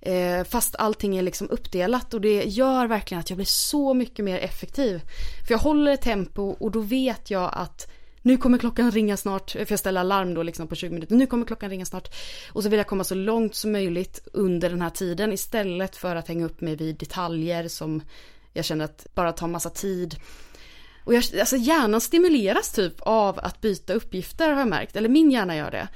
Eh, 0.00 0.44
fast 0.44 0.76
allting 0.76 1.16
är 1.16 1.22
liksom 1.22 1.50
uppdelat 1.50 2.14
och 2.14 2.20
det 2.20 2.44
gör 2.44 2.86
verkligen 2.86 3.20
att 3.20 3.30
jag 3.30 3.36
blir 3.36 3.46
så 3.46 3.94
mycket 3.94 4.24
mer 4.24 4.38
effektiv. 4.38 5.00
För 5.46 5.54
jag 5.54 5.58
håller 5.58 5.92
ett 5.92 6.02
tempo 6.02 6.42
och 6.42 6.70
då 6.70 6.80
vet 6.80 7.30
jag 7.30 7.50
att 7.52 7.90
nu 8.22 8.36
kommer 8.36 8.58
klockan 8.58 8.90
ringa 8.90 9.16
snart, 9.16 9.50
för 9.50 9.66
jag 9.70 9.78
ställer 9.78 10.00
alarm 10.00 10.34
då 10.34 10.42
liksom 10.42 10.68
på 10.68 10.74
20 10.74 10.94
minuter, 10.94 11.14
nu 11.14 11.26
kommer 11.26 11.46
klockan 11.46 11.70
ringa 11.70 11.84
snart. 11.84 12.14
Och 12.52 12.62
så 12.62 12.68
vill 12.68 12.78
jag 12.78 12.86
komma 12.86 13.04
så 13.04 13.14
långt 13.14 13.54
som 13.54 13.72
möjligt 13.72 14.28
under 14.32 14.70
den 14.70 14.82
här 14.82 14.90
tiden 14.90 15.32
istället 15.32 15.96
för 15.96 16.16
att 16.16 16.28
hänga 16.28 16.44
upp 16.44 16.60
mig 16.60 16.76
vid 16.76 16.96
detaljer 16.96 17.68
som 17.68 18.02
jag 18.52 18.64
känner 18.64 18.84
att 18.84 19.06
bara 19.14 19.32
tar 19.32 19.46
massa 19.46 19.70
tid. 19.70 20.16
Och 21.08 21.14
jag, 21.14 21.24
alltså 21.40 21.56
hjärnan 21.56 22.00
stimuleras 22.00 22.72
typ 22.72 23.00
av 23.00 23.38
att 23.38 23.60
byta 23.60 23.94
uppgifter 23.94 24.50
har 24.50 24.58
jag 24.58 24.68
märkt, 24.68 24.96
eller 24.96 25.08
min 25.08 25.30
hjärna 25.30 25.56
gör 25.56 25.70
det. 25.70 25.88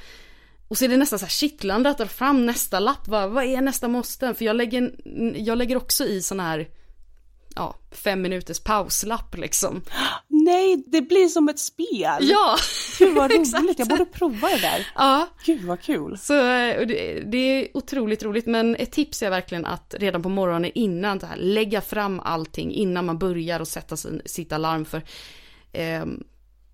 Och 0.68 0.78
så 0.78 0.84
är 0.84 0.88
det 0.88 0.96
nästan 0.96 1.18
så 1.18 1.24
här 1.24 1.30
kittlande 1.30 1.90
att 1.90 1.98
ta 1.98 2.06
fram 2.06 2.46
nästa 2.46 2.80
lapp, 2.80 3.08
vad, 3.08 3.30
vad 3.30 3.44
är 3.44 3.60
nästa 3.60 3.88
måste? 3.88 4.34
För 4.34 4.44
jag 4.44 4.56
lägger, 4.56 4.94
jag 5.36 5.58
lägger 5.58 5.76
också 5.76 6.04
i 6.04 6.22
sådana 6.22 6.42
här 6.42 6.68
ja, 7.56 7.76
fem 7.90 8.22
minuters 8.22 8.60
pauslapp 8.60 9.36
liksom. 9.36 9.82
Nej, 10.28 10.84
det 10.86 11.02
blir 11.02 11.28
som 11.28 11.48
ett 11.48 11.58
spel. 11.58 12.18
Ja, 12.20 12.56
Gud 12.98 13.14
vad 13.14 13.32
roligt, 13.32 13.78
jag 13.78 13.88
borde 13.88 14.04
prova 14.04 14.48
det 14.48 14.60
där. 14.60 14.86
Ja. 14.94 15.28
Gud 15.44 15.64
vad 15.64 15.80
kul. 15.80 16.18
Så 16.18 16.32
det, 16.32 17.22
det, 17.26 17.38
är 17.38 17.76
otroligt 17.76 18.22
roligt, 18.22 18.46
men 18.46 18.76
ett 18.76 18.92
tips 18.92 19.22
är 19.22 19.30
verkligen 19.30 19.66
att 19.66 19.94
redan 19.98 20.22
på 20.22 20.28
morgonen 20.28 20.70
innan 20.74 21.18
det 21.18 21.26
här, 21.26 21.36
lägga 21.36 21.80
fram 21.80 22.20
allting 22.20 22.72
innan 22.72 23.06
man 23.06 23.18
börjar 23.18 23.60
och 23.60 23.68
sätta 23.68 23.96
sin, 23.96 24.22
sitt 24.24 24.52
alarm 24.52 24.84
för 24.84 25.02
eh, 25.72 26.04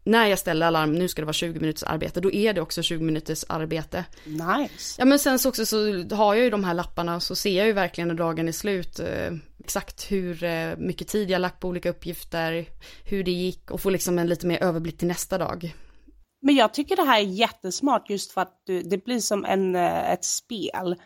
när 0.09 0.27
jag 0.27 0.39
ställer 0.39 0.67
alarm, 0.67 0.93
nu 0.93 1.09
ska 1.09 1.23
det 1.23 1.27
vara 1.27 1.33
20 1.33 1.61
minuters 1.61 1.83
arbete, 1.83 2.21
då 2.21 2.33
är 2.33 2.53
det 2.53 2.61
också 2.61 2.83
20 2.83 3.05
minuters 3.05 3.45
arbete. 3.49 4.05
Nice. 4.25 4.95
Ja 4.99 5.05
men 5.05 5.19
sen 5.19 5.39
så 5.39 5.49
också 5.49 5.67
så 5.67 5.77
har 6.15 6.35
jag 6.35 6.45
ju 6.45 6.51
de 6.51 6.65
här 6.65 6.75
lapparna 6.75 7.21
så 7.21 7.37
ser 7.37 7.59
jag 7.59 7.67
ju 7.67 7.73
verkligen 7.73 8.09
när 8.09 8.15
dagen 8.15 8.49
är 8.49 8.53
slut 8.53 9.01
eh, 9.01 9.33
exakt 9.59 10.13
hur 10.13 10.45
eh, 10.45 10.77
mycket 10.77 11.09
tid 11.09 11.31
jag 11.31 11.41
lagt 11.41 11.61
på 11.61 11.69
olika 11.69 11.91
uppgifter, 11.91 12.67
hur 13.05 13.25
det 13.25 13.31
gick 13.31 13.71
och 13.71 13.81
få 13.81 13.91
liksom 13.91 14.19
en 14.19 14.27
lite 14.27 14.47
mer 14.47 14.63
överblick 14.63 14.99
till 14.99 15.09
nästa 15.09 15.39
dag. 15.39 15.75
Men 16.43 16.57
jag 16.57 16.75
tycker 16.75 16.97
det 16.97 17.05
här 17.05 17.19
är 17.19 17.25
jättesmart 17.25 18.11
just 18.11 18.33
för 18.33 18.41
att 18.41 18.63
du, 18.67 18.83
det 18.83 19.05
blir 19.05 19.21
som 19.21 19.45
en, 19.45 19.77
eh, 19.77 20.13
ett 20.13 20.25
spel 20.25 20.97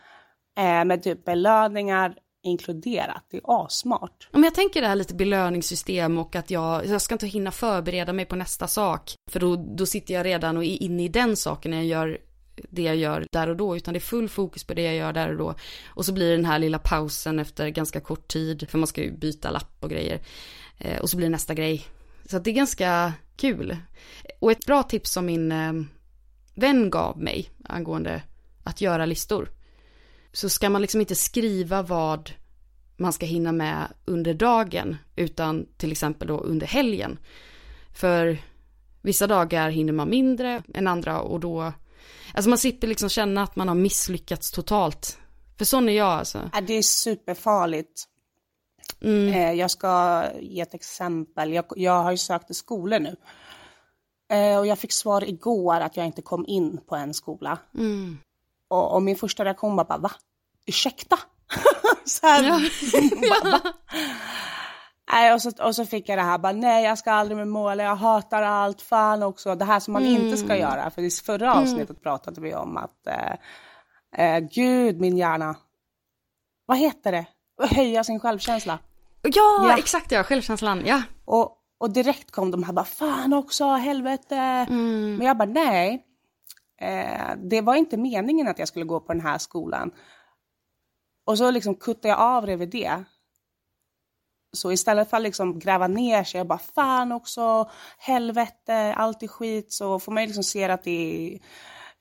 eh, 0.59 0.85
med 0.85 1.03
typ 1.03 1.25
belöningar 1.25 2.15
inkluderat. 2.43 3.25
Det 3.31 3.37
är 3.37 3.65
asmart. 3.65 4.29
Om 4.33 4.45
jag 4.45 4.55
tänker 4.55 4.81
det 4.81 4.87
här 4.87 4.97
lite 4.97 5.15
belöningssystem 5.15 6.19
och 6.19 6.37
att 6.37 6.51
jag, 6.51 6.87
jag 6.87 7.03
ska 7.03 7.15
inte 7.15 7.27
hinna 7.27 7.51
förbereda 7.51 8.13
mig 8.13 8.25
på 8.25 8.37
nästa 8.37 8.67
sak. 8.67 9.15
För 9.31 9.41
då, 9.41 9.57
då 9.57 9.87
sitter 9.87 10.15
jag 10.15 10.27
redan 10.27 10.57
och 10.57 10.65
är 10.65 10.83
inne 10.83 11.05
i 11.05 11.09
den 11.09 11.37
saken 11.37 11.71
när 11.71 11.79
jag 11.79 11.87
gör 11.87 12.19
det 12.71 12.83
jag 12.83 12.97
gör 12.97 13.27
där 13.33 13.49
och 13.49 13.57
då, 13.57 13.77
utan 13.77 13.95
det 13.95 13.99
är 13.99 14.01
full 14.01 14.29
fokus 14.29 14.65
på 14.65 14.75
det 14.75 14.83
jag 14.83 14.95
gör 14.95 15.13
där 15.13 15.31
och 15.31 15.39
då. 15.39 15.55
Och 15.87 16.05
så 16.05 16.13
blir 16.13 16.31
det 16.31 16.37
den 16.37 16.45
här 16.45 16.59
lilla 16.59 16.79
pausen 16.79 17.39
efter 17.39 17.69
ganska 17.69 18.01
kort 18.01 18.29
tid, 18.29 18.71
för 18.71 18.79
man 18.79 18.87
ska 18.87 19.03
ju 19.03 19.13
byta 19.13 19.51
lapp 19.51 19.77
och 19.81 19.91
grejer. 19.91 20.21
Eh, 20.79 21.01
och 21.01 21.11
så 21.11 21.17
blir 21.17 21.27
det 21.27 21.33
nästa 21.33 21.55
grej. 21.55 21.85
Så 22.25 22.37
att 22.37 22.45
det 22.45 22.51
är 22.51 22.55
ganska 22.55 23.13
kul. 23.37 23.77
Och 24.39 24.53
ett 24.53 24.67
bra 24.67 24.83
tips 24.83 25.11
som 25.11 25.27
min 25.27 25.53
eh, 25.53 25.73
vän 26.55 26.91
gav 26.91 27.19
mig 27.19 27.51
angående 27.65 28.23
att 28.65 28.81
göra 28.81 29.07
listor. 29.07 29.49
Så 30.33 30.49
ska 30.49 30.71
man 30.71 30.83
liksom 30.83 31.01
inte 31.01 31.15
skriva 31.15 31.83
vad 31.83 32.31
man 32.97 33.13
ska 33.13 33.27
hinna 33.27 33.53
med 33.53 33.89
under 34.05 34.35
dagen, 34.35 34.97
utan 35.17 35.67
till 35.77 35.93
exempel 35.93 36.29
då 36.29 36.39
under 36.39 36.67
helgen. 36.67 37.19
För 37.95 38.39
vissa 39.03 39.27
dagar 39.27 39.71
hinner 39.71 39.93
man 39.93 40.11
mindre 40.11 40.63
än 40.75 40.87
andra 40.87 41.21
och 41.21 41.41
då 41.41 41.73
Alltså 42.35 42.49
man 42.49 42.59
slipper 42.59 42.87
liksom 42.87 43.09
känna 43.09 43.43
att 43.43 43.57
man 43.57 43.69
har 43.69 43.75
misslyckats 43.75 44.51
totalt. 44.51 45.19
För 45.59 45.65
sån 45.65 45.89
är 45.89 45.93
jag 45.93 46.09
alltså. 46.09 46.51
Det 46.67 46.73
är 46.73 46.83
superfarligt. 46.83 48.05
Mm. 49.01 49.57
Jag 49.57 49.71
ska 49.71 50.25
ge 50.41 50.61
ett 50.61 50.75
exempel. 50.75 51.53
Jag, 51.53 51.65
jag 51.77 52.03
har 52.03 52.11
ju 52.11 52.17
sökt 52.17 52.47
till 52.47 52.57
skolor 52.57 52.99
nu. 52.99 53.17
Och 54.59 54.67
jag 54.67 54.79
fick 54.79 54.93
svar 54.93 55.25
igår 55.25 55.81
att 55.81 55.97
jag 55.97 56.07
inte 56.07 56.23
kom 56.23 56.47
in 56.47 56.81
på 56.89 56.97
en 56.97 57.15
skola. 57.15 57.59
Mm. 57.75 58.19
Och, 58.73 58.95
och, 58.95 59.03
min 59.03 59.17
första 59.17 59.45
reaktion 59.45 59.77
var 59.77 59.85
bara, 59.85 59.99
va? 59.99 60.11
Ursäkta? 60.67 61.19
så 62.05 62.27
här, 62.27 62.43
Ja. 62.43 62.61
bara, 63.43 63.51
va? 63.51 63.61
Nej, 65.13 65.33
och, 65.35 65.43
så, 65.43 65.51
och 65.61 65.75
så 65.75 65.87
fick 65.87 66.09
jag 66.09 66.19
det 66.19 66.23
här, 66.23 66.39
bara, 66.39 66.53
nej 66.53 66.85
jag 66.85 66.99
ska 66.99 67.13
aldrig 67.13 67.37
med 67.37 67.49
måla, 67.49 67.83
jag 67.83 67.97
hatar 67.97 68.43
allt, 68.43 68.83
fan 68.83 69.23
också, 69.23 69.55
det 69.55 69.65
här 69.65 69.81
som 69.81 69.93
man 69.93 70.05
inte 70.05 70.37
ska 70.37 70.57
göra. 70.57 70.91
För 70.91 71.03
i 71.03 71.11
förra 71.11 71.55
avsnittet 71.55 72.03
pratade 72.03 72.41
vi 72.41 72.55
om 72.55 72.77
att, 72.77 73.07
eh, 73.07 74.27
eh, 74.27 74.41
gud 74.41 75.01
min 75.01 75.17
hjärna, 75.17 75.57
vad 76.67 76.79
heter 76.79 77.13
det? 77.13 77.27
Höja 77.71 78.05
sin 78.05 78.21
självkänsla. 78.21 78.79
Ja, 79.23 79.31
Ja. 79.69 79.79
exakt 79.79 80.13
ja, 80.13 80.23
självkänslan, 80.25 80.83
ja. 80.87 81.03
Och, 81.25 81.57
och 81.79 81.91
direkt 81.91 82.31
kom 82.31 82.51
de 82.51 82.63
här 82.63 82.73
bara, 82.73 82.85
fan 82.85 83.33
också, 83.33 83.65
helvete. 83.69 84.67
Men 84.69 85.27
jag 85.27 85.37
bara, 85.37 85.49
nej. 85.49 86.07
Eh, 86.83 87.37
det 87.37 87.61
var 87.61 87.75
inte 87.75 87.97
meningen 87.97 88.49
att 88.49 88.59
jag 88.59 88.69
skulle 88.69 88.85
gå 88.85 89.01
på 89.01 89.13
den 89.13 89.23
här 89.23 89.39
skolan. 89.39 89.91
Och 91.25 91.39
så 91.39 91.51
liksom 91.51 91.75
kuttade 91.75 92.09
jag 92.09 92.21
av 92.21 92.47
det 92.47 92.57
vid 92.57 92.71
det. 92.71 93.05
Så 94.53 94.73
istället 94.73 95.11
för 95.11 95.17
att 95.17 95.23
liksom 95.23 95.59
gräva 95.59 95.87
ner 95.87 96.25
sig 96.25 96.41
och 96.41 96.47
bara, 96.47 96.59
fan 96.59 97.13
också, 97.13 97.71
helvete, 97.99 98.95
allt 98.97 99.23
är 99.23 99.29
skit. 99.29 99.73
Så 99.73 99.99
får 99.99 100.13
man 100.13 100.23
ju 100.23 100.27
liksom 100.27 100.45
se 100.45 100.65
att 100.65 100.85
det 100.85 100.91
är, 101.35 101.39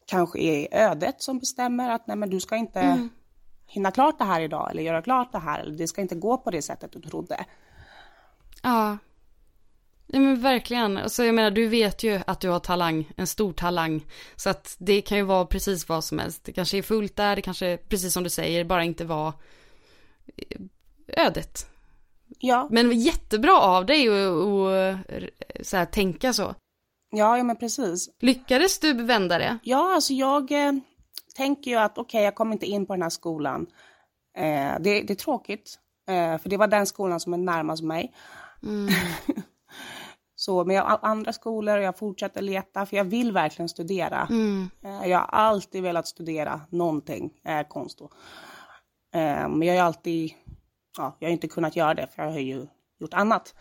kanske 0.06 0.40
är 0.40 0.68
ödet 0.72 1.22
som 1.22 1.40
bestämmer 1.40 1.90
att 1.90 2.08
nej 2.08 2.18
men 2.18 2.30
du 2.30 2.40
ska 2.40 2.56
inte 2.56 3.10
hinna 3.68 3.92
klart 3.92 4.18
det 4.18 4.26
här 4.26 4.42
idag 4.42 4.72
eller 4.72 4.84
göra 4.84 5.02
klart 5.02 5.32
det 5.32 5.40
här. 5.40 5.60
Eller 5.60 5.78
det 5.78 5.88
ska 5.88 6.02
inte 6.02 6.16
gå 6.16 6.38
på 6.38 6.52
det 6.52 6.62
sättet 6.62 6.92
du 6.92 7.02
trodde. 7.02 7.46
Ja. 8.64 8.98
Nej 10.13 10.22
men 10.22 10.41
verkligen. 10.41 10.98
Alltså 10.98 11.24
jag 11.24 11.36
menar, 11.36 11.51
du 11.51 11.68
vet 11.68 12.03
ju 12.03 12.20
att 12.27 12.39
du 12.39 12.50
har 12.50 12.60
talang, 12.60 13.12
en 13.18 13.27
stor 13.27 13.53
talang. 13.53 14.06
Så 14.36 14.50
att 14.50 14.75
det 14.80 15.01
kan 15.01 15.18
ju 15.18 15.24
vara 15.24 15.46
precis 15.46 15.89
vad 15.89 16.03
som 16.03 16.20
helst. 16.20 16.44
Det 16.44 16.51
kanske 16.53 16.77
är 16.77 16.82
fullt 16.82 17.15
där, 17.15 17.36
det 17.36 17.41
kanske, 17.41 17.77
precis 17.77 18.13
som 18.13 18.24
du 18.24 18.30
säger, 18.30 18.63
bara 18.63 18.84
inte 18.84 19.06
var 19.06 19.34
eh, 20.38 20.62
ödet. 21.08 21.68
Ja, 22.39 22.68
Men 22.72 23.00
jättebra 23.00 23.60
av 23.60 23.86
dig 23.86 24.08
att 24.08 25.68
så 25.68 25.77
här, 25.77 25.86
tänka 25.86 26.34
så. 26.34 26.56
ja, 27.12 27.38
ja 27.38 27.44
men 27.44 27.56
precis. 27.56 28.10
Lyckades 28.20 28.80
du 28.80 28.94
vända 28.94 29.38
det? 29.38 29.58
Ja, 29.63 29.96
alltså 29.96 30.13
jag 30.13 30.51
eh, 30.51 30.72
tänker 31.36 31.72
ju 31.72 31.77
att 31.77 31.98
okej, 31.98 32.24
jag 32.24 32.36
kommer 32.36 32.53
inte 32.53 32.65
in 32.65 32.86
på 32.86 32.94
den 32.94 33.01
här 33.01 33.10
skolan. 33.10 33.68
Eh, 34.38 34.74
det, 34.80 35.01
det 35.01 35.10
är 35.12 35.15
tråkigt, 35.15 35.80
eh, 36.10 36.38
för 36.38 36.50
det 36.50 36.58
var 36.58 36.68
den 36.68 36.86
skolan 36.86 37.20
som 37.20 37.34
är 37.34 37.38
närmast 37.38 37.84
mig. 37.84 38.13
Så, 40.42 40.66
men 40.66 40.76
jag 40.76 40.84
har 40.84 41.00
andra 41.02 41.34
skolor 41.34 41.78
och 41.78 41.84
jag 41.84 41.98
fortsätter 41.98 42.42
leta, 42.42 42.86
för 42.86 42.98
jag 42.98 43.04
vill 43.04 43.32
verkligen 43.32 43.70
studera. 43.70 44.28
Eh, 44.84 45.10
jag 45.10 45.18
har 45.20 45.26
alltid 45.26 45.84
velat 45.84 46.08
studera 46.08 46.62
någonting, 46.70 47.34
eh, 47.46 47.68
konst 47.68 48.00
då. 48.00 48.10
Eh, 49.20 49.50
men 49.50 49.62
jag 49.62 49.76
har 49.76 49.82
alltid, 49.82 50.32
ja, 50.98 51.18
jag 51.20 51.28
har 51.28 51.32
inte 51.32 51.48
kunnat 51.48 51.76
göra 51.76 51.94
det, 51.94 52.08
för 52.16 52.24
jag 52.24 52.32
har 52.32 52.40
ju 52.40 52.68
gjort 53.00 53.14
annat. 53.14 53.56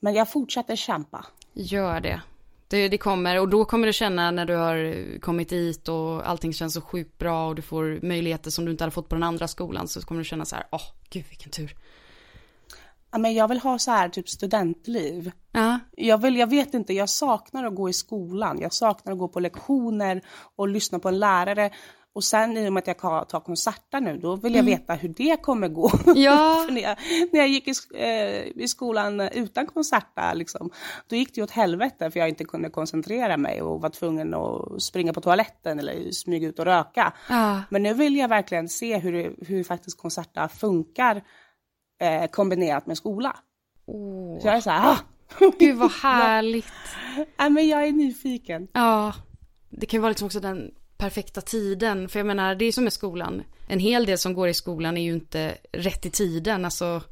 Men 0.00 0.14
jag 0.14 0.32
fortsätter 0.32 0.76
kämpa. 0.76 1.26
Gör 1.52 2.00
det. 2.00 2.20
det. 2.68 2.88
Det 2.88 2.98
kommer 2.98 3.40
och 3.40 3.48
då 3.48 3.64
kommer 3.64 3.86
du 3.86 3.92
känna 3.92 4.30
när 4.30 4.46
du 4.46 4.56
har 4.56 5.18
kommit 5.20 5.48
dit 5.48 5.88
och 5.88 6.28
allting 6.28 6.52
känns 6.52 6.74
så 6.74 6.80
sjukt 6.80 7.18
bra 7.18 7.48
och 7.48 7.54
du 7.54 7.62
får 7.62 7.98
möjligheter 8.02 8.50
som 8.50 8.64
du 8.64 8.70
inte 8.70 8.84
hade 8.84 8.94
fått 8.94 9.08
på 9.08 9.14
den 9.14 9.22
andra 9.22 9.48
skolan 9.48 9.88
så 9.88 10.00
kommer 10.00 10.18
du 10.18 10.24
känna 10.24 10.44
så 10.44 10.56
här, 10.56 10.66
åh, 10.70 10.82
gud 11.10 11.24
vilken 11.28 11.50
tur. 11.50 11.74
Men 13.18 13.34
jag 13.34 13.48
vill 13.48 13.58
ha 13.58 13.78
så 13.78 13.90
här 13.90 14.08
typ 14.08 14.28
studentliv. 14.28 15.32
Ja, 15.52 15.78
Jag, 15.96 16.18
vill, 16.18 16.36
jag 16.36 16.50
vet 16.50 16.74
inte, 16.74 16.92
jag 16.92 17.08
saknar 17.08 17.64
att 17.64 17.74
gå 17.74 17.88
i 17.88 17.92
skolan. 17.92 18.58
Jag 18.60 18.72
saknar 18.72 19.12
att 19.12 19.18
gå 19.18 19.28
på 19.28 19.40
lektioner 19.40 20.22
och 20.56 20.68
lyssna 20.68 20.98
på 20.98 21.08
en 21.08 21.18
lärare. 21.18 21.70
Och 22.16 22.24
sen 22.24 22.56
i 22.56 22.68
och 22.68 22.72
med 22.72 22.80
att 22.80 22.86
jag 22.86 23.28
tar 23.28 23.40
konserter 23.40 24.00
nu, 24.00 24.16
då 24.16 24.36
vill 24.36 24.54
jag 24.54 24.62
veta 24.62 24.94
hur 24.94 25.08
det 25.08 25.42
kommer 25.42 25.68
gå. 25.68 25.90
Ja. 26.14 26.66
När, 26.70 26.82
jag, 26.82 26.96
när 27.32 27.40
jag 27.40 27.48
gick 27.48 27.68
i, 27.68 27.72
eh, 27.94 28.62
i 28.62 28.68
skolan 28.68 29.20
utan 29.20 29.66
konserter, 29.66 30.34
liksom, 30.34 30.70
då 31.06 31.16
gick 31.16 31.34
det 31.34 31.42
åt 31.42 31.50
helvete 31.50 32.10
för 32.10 32.20
jag 32.20 32.28
inte 32.28 32.44
kunde 32.44 32.70
koncentrera 32.70 33.36
mig 33.36 33.62
och 33.62 33.80
var 33.80 33.88
tvungen 33.88 34.34
att 34.34 34.82
springa 34.82 35.12
på 35.12 35.20
toaletten 35.20 35.78
eller 35.78 36.10
smyga 36.10 36.48
ut 36.48 36.58
och 36.58 36.64
röka. 36.64 37.12
Ja. 37.28 37.62
Men 37.70 37.82
nu 37.82 37.94
vill 37.94 38.16
jag 38.16 38.28
verkligen 38.28 38.68
se 38.68 38.98
hur, 38.98 39.36
hur 39.46 39.64
faktiskt 39.64 39.98
konserter 39.98 40.48
funkar 40.48 41.22
eh, 42.00 42.30
kombinerat 42.30 42.86
med 42.86 42.96
skola. 42.96 43.36
Åh, 43.86 44.40
Så 44.40 44.46
jag 44.46 44.56
är 44.56 44.60
så 44.60 44.70
här, 44.70 44.90
ah! 44.92 44.98
gud 45.58 45.76
vad 45.76 45.92
härligt. 45.92 46.66
Nej, 47.38 47.50
men 47.50 47.68
jag 47.68 47.86
är 47.86 47.92
nyfiken. 47.92 48.68
Ja, 48.72 49.14
det 49.70 49.86
kan 49.86 49.98
ju 49.98 50.02
vara 50.02 50.10
liksom 50.10 50.26
också 50.26 50.40
den 50.40 50.70
perfekta 50.96 51.40
tiden. 51.40 52.08
För 52.08 52.18
jag 52.18 52.26
menar, 52.26 52.54
det 52.54 52.64
är 52.64 52.72
som 52.72 52.84
med 52.84 52.92
skolan. 52.92 53.42
En 53.68 53.78
hel 53.78 54.06
del 54.06 54.18
som 54.18 54.34
går 54.34 54.48
i 54.48 54.54
skolan 54.54 54.96
är 54.96 55.02
ju 55.02 55.12
inte 55.12 55.54
rätt 55.72 56.06
i 56.06 56.10
tiden. 56.10 56.64
Alltså, 56.64 57.02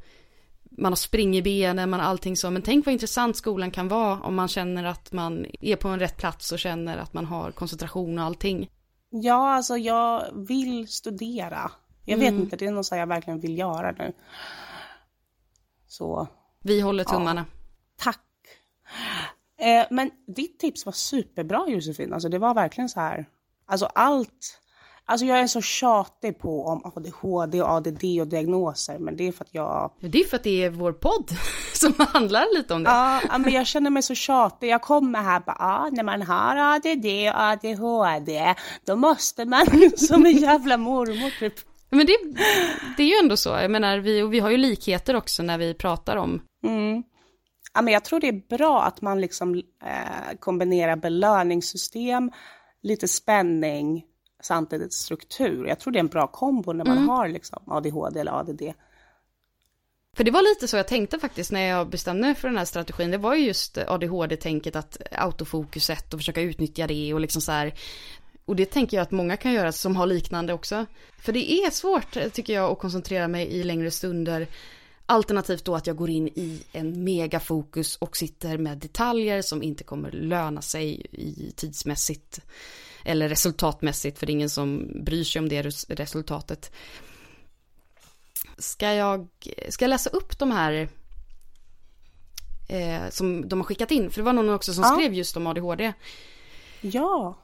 man 0.77 0.91
har 0.91 0.95
spring 0.95 1.37
i 1.37 1.41
benen, 1.41 1.89
man 1.89 1.99
har 1.99 2.07
allting 2.07 2.37
så. 2.37 2.51
Men 2.51 2.61
tänk 2.61 2.85
vad 2.85 2.93
intressant 2.93 3.37
skolan 3.37 3.71
kan 3.71 3.87
vara 3.87 4.19
om 4.19 4.35
man 4.35 4.47
känner 4.47 4.83
att 4.83 5.11
man 5.11 5.45
är 5.61 5.75
på 5.75 5.87
en 5.87 5.99
rätt 5.99 6.17
plats 6.17 6.51
och 6.51 6.59
känner 6.59 6.97
att 6.97 7.13
man 7.13 7.25
har 7.25 7.51
koncentration 7.51 8.19
och 8.19 8.25
allting. 8.25 8.69
Ja, 9.09 9.55
alltså 9.55 9.77
jag 9.77 10.25
vill 10.47 10.87
studera. 10.87 11.71
Jag 12.05 12.17
vet 12.17 12.33
inte, 12.33 12.55
det 12.55 12.65
är 12.65 12.71
något 12.71 12.85
som 12.85 12.97
jag 12.97 13.07
verkligen 13.07 13.39
vill 13.39 13.57
göra 13.57 13.91
nu. 13.91 14.13
Så 15.97 16.27
Vi 16.63 16.81
håller 16.81 17.03
tummarna. 17.03 17.45
tack. 17.99 18.19
Eh, 19.59 19.85
men 19.91 20.11
ditt 20.27 20.59
tips 20.59 20.85
var 20.85 20.93
superbra 20.93 21.65
Josefin, 21.67 22.13
alltså 22.13 22.29
det 22.29 22.39
var 22.39 22.53
verkligen 22.53 22.89
så 22.89 22.99
här. 22.99 23.25
Alltså 23.65 23.85
allt. 23.85 24.61
Alltså 25.05 25.25
jag 25.25 25.39
är 25.39 25.47
så 25.47 25.61
tjatig 25.61 26.39
på 26.39 26.65
om 26.65 26.91
ADHD 26.95 27.61
och 27.61 27.69
ADD 27.69 28.03
och 28.21 28.27
diagnoser, 28.27 28.99
men 28.99 29.17
det 29.17 29.27
är 29.27 29.31
för 29.31 29.43
att 29.43 29.53
jag 29.53 29.91
Ja, 30.01 30.07
Det 30.09 30.19
är 30.19 30.25
för 30.25 30.35
att 30.37 30.43
det 30.43 30.63
är 30.63 30.69
vår 30.69 30.93
podd 30.93 31.31
som 31.73 31.93
handlar 31.97 32.57
lite 32.57 32.73
om 32.73 32.83
det. 32.83 32.89
Ja, 32.89 33.21
ja, 33.29 33.37
men 33.37 33.53
jag 33.53 33.67
känner 33.67 33.89
mig 33.89 34.03
så 34.03 34.15
tjatig. 34.15 34.69
Jag 34.69 34.81
kommer 34.81 35.19
här 35.21 35.39
bara, 35.39 35.57
ja, 35.59 35.89
när 35.91 36.03
man 36.03 36.21
har 36.21 36.55
ADD 36.55 37.05
och 37.33 37.41
ADHD, 37.41 38.55
då 38.85 38.95
måste 38.95 39.45
man 39.45 39.65
som 39.97 40.25
en 40.25 40.37
jävla 40.37 40.77
mormor 40.77 41.39
typ. 41.39 41.74
Men 41.95 42.05
det, 42.05 42.17
det 42.97 43.03
är 43.03 43.07
ju 43.07 43.19
ändå 43.23 43.37
så, 43.37 43.49
jag 43.49 43.71
menar, 43.71 43.97
vi, 43.97 44.21
och 44.21 44.33
vi 44.33 44.39
har 44.39 44.49
ju 44.49 44.57
likheter 44.57 45.15
också 45.15 45.43
när 45.43 45.57
vi 45.57 45.73
pratar 45.73 46.15
om 46.15 46.41
Mm. 46.65 47.03
Ja, 47.73 47.81
men 47.81 47.93
jag 47.93 48.05
tror 48.05 48.19
det 48.19 48.27
är 48.27 48.57
bra 48.57 48.83
att 48.83 49.01
man 49.01 49.21
liksom 49.21 49.55
eh, 49.85 50.37
kombinerar 50.39 50.95
belöningssystem, 50.95 52.31
lite 52.81 53.07
spänning, 53.07 54.05
samtidigt 54.43 54.93
struktur. 54.93 55.67
Jag 55.67 55.79
tror 55.79 55.93
det 55.93 55.99
är 55.99 56.03
en 56.03 56.07
bra 56.07 56.27
kombo 56.27 56.73
när 56.73 56.85
man 56.85 57.09
har 57.09 57.27
liksom 57.27 57.63
ADHD 57.67 58.19
eller 58.19 58.39
ADD. 58.39 58.61
För 60.17 60.23
det 60.23 60.31
var 60.31 60.41
lite 60.41 60.67
så 60.67 60.77
jag 60.77 60.87
tänkte 60.87 61.19
faktiskt 61.19 61.51
när 61.51 61.61
jag 61.61 61.89
bestämde 61.89 62.27
mig 62.27 62.35
för 62.35 62.47
den 62.47 62.57
här 62.57 62.65
strategin. 62.65 63.11
Det 63.11 63.17
var 63.17 63.35
ju 63.35 63.45
just 63.45 63.77
ADHD-tänket 63.77 64.75
att 64.75 64.97
autofokuset 65.11 66.13
och 66.13 66.19
försöka 66.19 66.41
utnyttja 66.41 66.87
det 66.87 67.13
och 67.13 67.19
liksom 67.19 67.41
så 67.41 67.51
här. 67.51 67.73
Och 68.45 68.55
det 68.55 68.65
tänker 68.65 68.97
jag 68.97 69.01
att 69.01 69.11
många 69.11 69.37
kan 69.37 69.53
göra 69.53 69.71
som 69.71 69.95
har 69.95 70.05
liknande 70.07 70.53
också. 70.53 70.85
För 71.17 71.33
det 71.33 71.51
är 71.51 71.69
svårt 71.71 72.17
tycker 72.33 72.53
jag 72.53 72.71
att 72.71 72.79
koncentrera 72.79 73.27
mig 73.27 73.47
i 73.47 73.63
längre 73.63 73.91
stunder. 73.91 74.47
Alternativt 75.05 75.65
då 75.65 75.75
att 75.75 75.87
jag 75.87 75.95
går 75.95 76.09
in 76.09 76.27
i 76.27 76.63
en 76.71 77.03
megafokus 77.03 77.95
och 77.95 78.17
sitter 78.17 78.57
med 78.57 78.77
detaljer 78.77 79.41
som 79.41 79.63
inte 79.63 79.83
kommer 79.83 80.11
löna 80.11 80.61
sig 80.61 81.05
i 81.11 81.53
tidsmässigt. 81.55 82.39
Eller 83.03 83.29
resultatmässigt 83.29 84.19
för 84.19 84.25
det 84.25 84.31
är 84.31 84.33
ingen 84.33 84.49
som 84.49 84.91
bryr 85.05 85.23
sig 85.23 85.39
om 85.39 85.49
det 85.49 85.61
res- 85.63 85.85
resultatet. 85.89 86.71
Ska 88.57 88.93
jag, 88.93 89.27
ska 89.69 89.85
jag 89.85 89.89
läsa 89.89 90.09
upp 90.09 90.39
de 90.39 90.51
här 90.51 90.89
eh, 92.69 93.09
som 93.09 93.49
de 93.49 93.59
har 93.59 93.63
skickat 93.65 93.91
in? 93.91 94.09
För 94.09 94.21
det 94.21 94.25
var 94.25 94.33
någon 94.33 94.49
också 94.49 94.73
som 94.73 94.83
Ja. 94.83 94.93
skrev 94.95 95.13
just 95.13 95.37
om 95.37 95.47
ADHD. 95.47 95.93
Ja, 96.81 97.37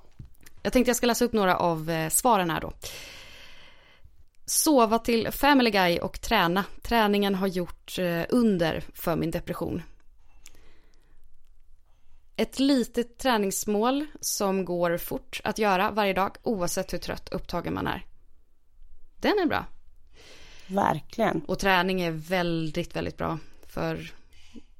Jag 0.63 0.73
tänkte 0.73 0.89
jag 0.89 0.95
ska 0.95 1.07
läsa 1.07 1.25
upp 1.25 1.33
några 1.33 1.57
av 1.57 1.89
eh, 1.89 2.09
svaren 2.09 2.49
här 2.49 2.61
då. 2.61 2.73
Sova 4.45 4.99
till 4.99 5.31
Family 5.31 5.69
Guy 5.69 5.99
och 5.99 6.21
träna. 6.21 6.65
Träningen 6.81 7.35
har 7.35 7.47
gjort 7.47 7.99
eh, 7.99 8.23
under 8.29 8.83
för 8.93 9.15
min 9.15 9.31
depression. 9.31 9.81
Ett 12.35 12.59
litet 12.59 13.17
träningsmål 13.17 14.05
som 14.19 14.65
går 14.65 14.97
fort 14.97 15.41
att 15.43 15.59
göra 15.59 15.91
varje 15.91 16.13
dag 16.13 16.37
oavsett 16.43 16.93
hur 16.93 16.97
trött 16.97 17.29
upptagen 17.29 17.73
man 17.73 17.87
är. 17.87 18.05
Den 19.19 19.39
är 19.39 19.45
bra. 19.45 19.65
verkligen. 20.67 21.41
Och 21.47 21.59
träning 21.59 22.01
är 22.01 22.11
väldigt, 22.11 22.95
väldigt 22.95 23.17
bra 23.17 23.37
för 23.67 24.11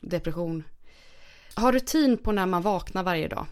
depression. 0.01 0.63
Ha 1.55 1.71
rutin 1.71 2.17
på 2.17 2.31
när 2.31 2.45
man 2.45 2.61
vaknar 2.61 3.03
varje 3.03 3.27
dag. 3.27 3.45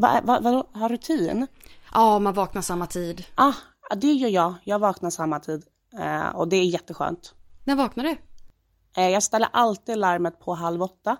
Va, 0.00 0.20
va, 0.24 0.40
vadå, 0.40 0.68
har 0.72 0.88
rutin? 0.88 1.46
Ja, 1.92 2.18
man 2.18 2.34
vaknar 2.34 2.62
samma 2.62 2.86
tid. 2.86 3.24
Ah, 3.34 3.52
det 3.96 4.12
gör 4.12 4.28
jag. 4.28 4.54
Jag 4.64 4.78
vaknar 4.78 5.10
samma 5.10 5.40
tid 5.40 5.64
eh, 5.98 6.28
och 6.28 6.48
det 6.48 6.56
är 6.56 6.64
jätteskönt. 6.64 7.34
När 7.64 7.76
vaknar 7.76 8.04
du? 8.04 8.16
Eh, 8.96 9.08
jag 9.08 9.22
ställer 9.22 9.48
alltid 9.52 9.98
larmet 9.98 10.40
på 10.40 10.54
halv 10.54 10.82
åtta 10.82 11.16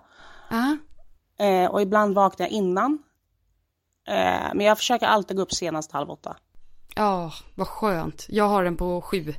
eh, 1.39 1.71
och 1.71 1.81
ibland 1.81 2.15
vaknar 2.15 2.45
jag 2.45 2.51
innan. 2.51 3.03
Eh, 4.07 4.53
men 4.53 4.61
jag 4.65 4.77
försöker 4.77 5.05
alltid 5.05 5.37
gå 5.37 5.43
upp 5.43 5.53
senast 5.53 5.91
halv 5.91 6.09
åtta. 6.09 6.35
Ja, 6.95 7.31
vad 7.55 7.67
skönt. 7.67 8.25
Jag 8.29 8.47
har 8.47 8.63
den 8.63 8.77
på 8.77 9.01
sju. 9.01 9.33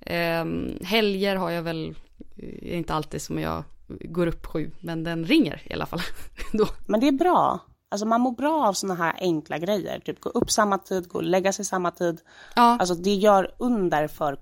Ehm, 0.00 0.78
helger 0.82 1.36
har 1.36 1.50
jag 1.50 1.62
väl 1.62 1.94
eh, 2.36 2.76
inte 2.76 2.94
alltid 2.94 3.22
som 3.22 3.38
jag 3.38 3.64
går 3.88 4.26
upp 4.26 4.46
sju, 4.46 4.70
men 4.80 5.04
den 5.04 5.24
ringer 5.24 5.62
i 5.64 5.72
alla 5.72 5.86
fall. 5.86 6.00
Då. 6.52 6.66
Men 6.86 7.00
det 7.00 7.08
är 7.08 7.12
bra. 7.12 7.60
Alltså 7.90 8.06
man 8.06 8.20
mår 8.20 8.32
bra 8.32 8.66
av 8.66 8.72
såna 8.72 8.94
här 8.94 9.14
enkla 9.18 9.58
grejer. 9.58 10.00
Typ 10.00 10.20
gå 10.20 10.30
upp 10.30 10.50
samma 10.50 10.78
tid, 10.78 11.08
gå 11.08 11.18
och 11.18 11.24
lägga 11.24 11.52
sig 11.52 11.64
samma 11.64 11.90
tid. 11.90 12.20
Ja, 12.56 12.62
Alltså 12.80 12.94
det 12.94 13.14
gör 13.14 13.54
under 13.58 14.08
för 14.08 14.38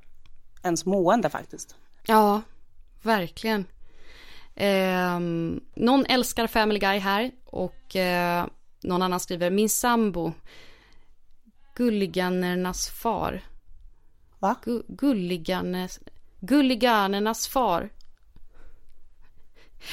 ens 0.63 0.85
mående 0.87 1.31
faktiskt. 1.31 1.75
ja, 2.07 2.43
verkligen. 3.03 3.65
Ehm, 4.55 5.61
någon 5.75 6.07
älskar 6.07 6.47
Family 6.47 6.79
Guy 6.79 6.99
här 6.99 7.31
och 7.45 7.97
eh, 7.97 8.47
någon 8.83 9.03
annan 9.03 9.21
skriver 9.21 9.51
min 9.51 9.69
sambo 9.69 10.33
Gulliganernas 11.75 12.89
far. 12.89 13.41
Va? 14.39 14.57
Gu- 14.65 14.85
Gulliganes, 14.89 16.01
Gulliganernas 16.41 17.49
far. 17.49 17.89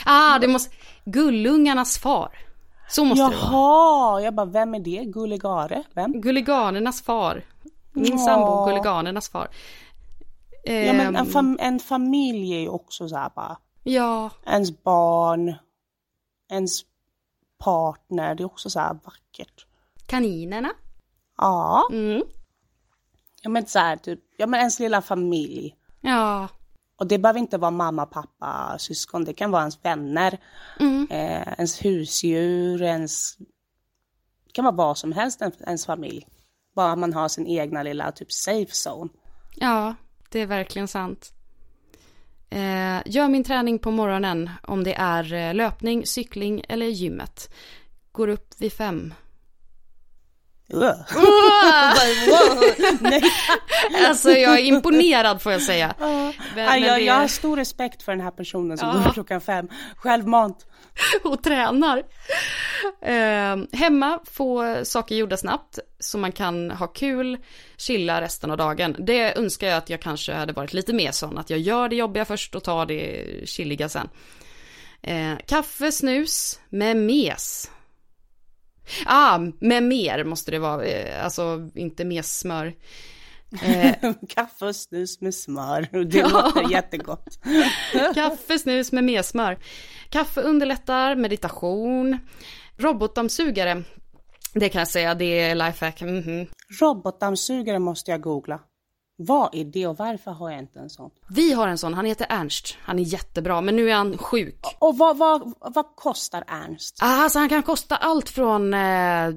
Ah, 0.05 0.39
det 0.39 0.47
måste... 0.47 0.75
Gullungarnas 1.05 1.97
far. 1.97 2.42
Så 2.95 3.03
måste 3.05 3.23
det 3.23 3.29
vara. 3.29 3.41
Jaha, 3.51 4.21
jag 4.21 4.33
bara 4.33 4.45
vem 4.45 4.75
är 4.75 4.79
det? 4.79 5.03
Gulligare? 5.05 5.83
Vem? 5.93 6.21
Gulliganernas 6.21 7.01
far. 7.01 7.41
Min 7.93 8.11
Ja. 8.11 8.25
sambo, 8.25 8.65
Gulliganernas 8.65 9.29
far. 9.29 9.47
Ja 10.63 10.93
men 10.93 10.99
en, 10.99 11.15
Ehm, 11.15 11.25
fam- 11.25 11.57
en 11.59 11.79
familj 11.79 12.53
är 12.55 12.59
ju 12.59 12.69
också 12.69 13.09
så 13.09 13.15
här 13.17 13.31
bara. 13.35 13.57
ja, 13.83 14.29
Ens 14.45 14.83
barn, 14.83 15.53
ens 16.51 16.81
partner, 17.63 18.35
det 18.35 18.43
är 18.43 18.45
också 18.45 18.69
så 18.69 18.79
här 18.79 18.93
vackert. 18.93 19.65
kaninerna. 20.05 20.69
Ja, 21.37 21.87
Mm. 21.91 22.23
ja 23.41 23.49
men 23.49 23.65
så 23.65 23.79
här 23.79 23.97
typ, 23.97 24.19
ja 24.37 24.47
men 24.47 24.59
ens 24.59 24.79
lilla 24.79 25.01
familj. 25.01 25.75
Ja, 26.01 26.47
Och 27.03 27.09
det 27.09 27.17
behöver 27.17 27.39
inte 27.39 27.57
vara 27.57 27.71
mamma, 27.71 28.05
pappa, 28.05 28.75
syskon. 28.79 29.25
Det 29.25 29.33
kan 29.33 29.51
vara 29.51 29.61
ens 29.61 29.85
vänner, 29.85 30.37
Mm. 30.79 31.07
eh, 31.11 31.53
ens 31.57 31.85
husdjur, 31.85 32.81
ens... 32.81 33.37
Det 34.45 34.51
kan 34.53 34.65
vara 34.65 34.75
vad 34.75 34.97
som 34.97 35.11
helst, 35.11 35.41
ens, 35.67 35.85
familj. 35.85 36.27
Bara 36.75 36.95
man 36.95 37.13
har 37.13 37.27
sin 37.27 37.47
egna 37.47 37.83
lilla 37.83 38.11
typ 38.11 38.31
safe 38.31 38.71
zone. 38.89 39.09
ja, 39.55 39.95
det 40.29 40.39
är 40.39 40.45
verkligen 40.45 40.87
sant. 40.87 41.33
Eh, 42.49 43.01
gör 43.05 43.27
min 43.27 43.43
träning 43.43 43.79
på 43.79 43.91
morgonen 43.91 44.49
om 44.63 44.83
det 44.83 44.93
är 44.95 45.33
eh, 45.33 45.53
löpning, 45.53 46.05
cykling 46.05 46.63
eller 46.69 46.85
gymmet. 46.85 47.53
Går 48.11 48.27
upp 48.27 48.53
vid 48.57 48.73
fem. 48.73 49.13
Nej. 53.01 53.21
Alltså 54.07 54.31
jag 54.31 54.59
är 54.59 54.63
imponerad 54.63 55.41
får 55.41 55.51
jag 55.51 55.61
säga. 55.61 55.93
Men, 55.99 56.33
men 56.55 56.81
jag, 56.83 56.99
det- 56.99 57.03
jag 57.05 57.13
har 57.13 57.27
stor 57.27 57.57
respekt 57.57 58.03
för 58.03 58.11
den 58.11 58.21
här 58.21 58.31
personen 58.31 58.77
som 58.77 58.87
Ja. 58.89 59.03
går 59.03 59.11
klockan 59.13 59.41
fem. 59.41 59.67
Självmant. 59.95 60.65
och 61.23 61.43
tränar. 61.43 62.03
Eh, 63.05 63.77
hemma 63.79 64.19
få 64.31 64.79
saker 64.85 65.15
gjorda 65.15 65.37
snabbt 65.37 65.79
så 65.99 66.17
man 66.17 66.31
kan 66.31 66.71
ha 66.71 66.87
kul, 66.87 67.37
chilla 67.77 68.21
resten 68.21 68.51
av 68.51 68.57
dagen. 68.57 68.95
Det 68.99 69.37
önskar 69.37 69.67
jag 69.67 69.77
att 69.77 69.89
jag 69.89 70.01
kanske 70.01 70.33
hade 70.33 70.53
varit 70.53 70.73
lite 70.73 70.93
mer 70.93 71.11
sån, 71.11 71.37
att 71.37 71.49
jag 71.49 71.59
gör 71.59 71.89
det 71.89 71.95
jobbiga 71.95 72.25
först 72.25 72.55
och 72.55 72.63
tar 72.63 72.85
det 72.85 73.25
chilliga 73.49 73.89
sen. 73.89 74.09
Eh, 75.01 75.33
kaffe, 75.47 75.91
snus 75.91 76.59
med 76.69 76.97
mes. 76.97 77.69
Ah, 79.05 79.39
med 79.59 79.83
mer 79.83 80.23
måste 80.23 80.51
det 80.51 80.59
vara, 80.59 80.85
eh, 80.85 81.25
alltså 81.25 81.69
inte 81.75 82.05
messmör. 82.05 82.73
Eh, 83.61 83.95
Kaffe 84.29 84.65
och 84.65 84.75
snus 84.75 85.21
med 85.21 85.35
smör. 85.35 85.87
Det 86.05 86.21
låter 86.21 86.71
jättegott. 86.71 87.39
Kaffe, 88.15 88.59
snus 88.59 88.91
med 88.91 89.03
mer 89.03 89.21
smör. 89.21 89.57
Kaffe 90.09 90.41
underlättar 90.41 91.15
meditation. 91.15 92.19
Robotdammsugare. 92.77 93.83
Det 94.53 94.69
kan 94.69 94.79
jag 94.79 94.87
säga, 94.87 95.15
det 95.15 95.39
är 95.39 95.55
lifehack. 95.55 96.01
Mhm. 96.01 96.47
Robotdammsugare 96.79 97.79
måste 97.79 98.11
jag 98.11 98.21
googla. 98.21 98.59
Vad 99.17 99.55
är 99.55 99.65
det 99.65 99.87
och 99.87 99.97
varför 99.97 100.31
har 100.31 100.51
jag 100.51 100.59
inte 100.59 100.79
en 100.79 100.89
sån? 100.89 101.09
Vi 101.29 101.53
har 101.53 101.67
en 101.67 101.77
sån, 101.77 101.93
han 101.93 102.05
heter 102.05 102.27
Ernst. 102.29 102.77
Han 102.81 102.99
är 102.99 103.03
jättebra, 103.03 103.61
men 103.61 103.75
nu 103.75 103.89
är 103.89 103.95
han 103.95 104.17
sjuk. 104.17 104.72
Och 104.83 104.97
vad, 104.97 105.17
vad, 105.17 105.53
vad 105.59 105.95
kostar 105.95 106.43
Ernst? 106.47 106.97
Alltså 107.01 107.39
han 107.39 107.49
kan 107.49 107.63
kosta 107.63 107.95
allt 107.95 108.29
från 108.29 108.73
eh, 108.73 109.33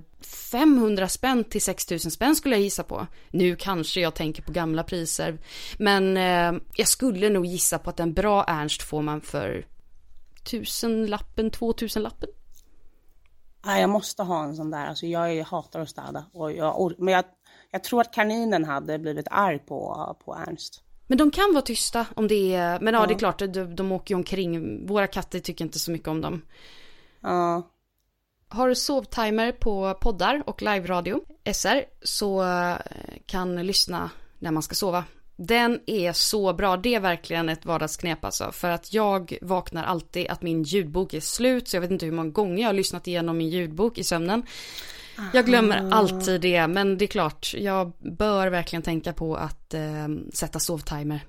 500 0.50 1.08
spänn 1.08 1.44
till 1.44 1.62
6000 1.62 2.10
spänn 2.10 2.36
skulle 2.36 2.54
jag 2.54 2.62
gissa 2.62 2.82
på. 2.82 3.06
Nu 3.30 3.56
kanske 3.56 4.00
jag 4.00 4.14
tänker 4.14 4.42
på 4.42 4.52
gamla 4.52 4.82
priser. 4.82 5.38
Men 5.78 6.16
eh, 6.16 6.62
jag 6.76 6.88
skulle 6.88 7.30
nog 7.30 7.46
gissa 7.46 7.78
på 7.78 7.90
att 7.90 8.00
en 8.00 8.12
bra 8.12 8.44
Ernst 8.48 8.82
får 8.82 9.02
man 9.02 9.20
för 9.20 9.66
1000 10.42 11.06
lappen, 11.06 11.50
2000 11.50 12.02
lappen. 12.02 12.28
Nej, 13.66 13.80
jag 13.80 13.90
måste 13.90 14.22
ha 14.22 14.44
en 14.44 14.56
sån 14.56 14.70
där. 14.70 14.86
Alltså 14.86 15.06
jag 15.06 15.44
hatar 15.44 15.80
att 15.80 15.90
städa. 15.90 16.24
Och 16.32 16.52
jag, 16.52 16.94
men 16.98 17.14
jag, 17.14 17.24
jag 17.70 17.84
tror 17.84 18.00
att 18.00 18.12
kaninen 18.12 18.64
hade 18.64 18.98
blivit 18.98 19.28
arg 19.30 19.58
på, 19.58 20.16
på 20.24 20.34
Ernst. 20.34 20.82
Men 21.06 21.18
de 21.18 21.30
kan 21.30 21.52
vara 21.52 21.62
tysta 21.62 22.06
om 22.16 22.28
det 22.28 22.54
är, 22.54 22.80
men 22.80 22.94
ja, 22.94 23.06
det 23.06 23.14
är 23.14 23.18
klart, 23.18 23.38
de, 23.38 23.76
de 23.76 23.92
åker 23.92 24.14
ju 24.14 24.16
omkring. 24.16 24.86
Våra 24.86 25.06
katter 25.06 25.40
tycker 25.40 25.64
inte 25.64 25.78
så 25.78 25.90
mycket 25.90 26.08
om 26.08 26.20
dem. 26.20 26.42
Ja. 27.20 27.70
Har 28.48 28.68
du 28.68 28.74
sovtimer 28.74 29.52
på 29.52 29.94
poddar 30.00 30.42
och 30.46 30.62
live-radio, 30.62 31.20
SR, 31.52 31.84
så 32.02 32.42
eh, 32.44 32.76
kan 33.26 33.66
lyssna 33.66 34.10
när 34.38 34.50
man 34.50 34.62
ska 34.62 34.74
sova. 34.74 35.04
Den 35.36 35.80
är 35.86 36.12
så 36.12 36.52
bra, 36.52 36.76
det 36.76 36.94
är 36.94 37.00
verkligen 37.00 37.48
ett 37.48 37.64
vardagsknep 37.64 38.24
alltså. 38.24 38.52
För 38.52 38.70
att 38.70 38.92
jag 38.92 39.38
vaknar 39.42 39.84
alltid 39.84 40.26
att 40.28 40.42
min 40.42 40.62
ljudbok 40.62 41.14
är 41.14 41.20
slut, 41.20 41.68
så 41.68 41.76
jag 41.76 41.80
vet 41.80 41.90
inte 41.90 42.06
hur 42.06 42.12
många 42.12 42.30
gånger 42.30 42.62
jag 42.62 42.68
har 42.68 42.74
lyssnat 42.74 43.06
igenom 43.06 43.38
min 43.38 43.48
ljudbok 43.48 43.98
i 43.98 44.04
sömnen. 44.04 44.42
Jag 45.32 45.46
glömmer 45.46 45.90
alltid 45.92 46.40
det, 46.40 46.66
men 46.66 46.98
det 46.98 47.04
är 47.04 47.06
klart, 47.06 47.54
jag 47.54 47.92
bör 47.98 48.48
verkligen 48.48 48.82
tänka 48.82 49.12
på 49.12 49.36
att 49.36 49.74
eh, 49.74 50.08
sätta 50.32 50.58
sovtimer. 50.58 51.20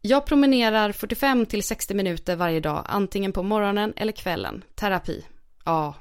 Jag 0.00 0.26
promenerar 0.26 0.92
45 0.92 1.46
till 1.46 1.62
60 1.62 1.94
minuter 1.94 2.36
varje 2.36 2.60
dag, 2.60 2.84
antingen 2.88 3.32
på 3.32 3.42
morgonen 3.42 3.92
eller 3.96 4.12
kvällen. 4.12 4.64
Terapi. 4.74 5.24
Ja, 5.64 5.94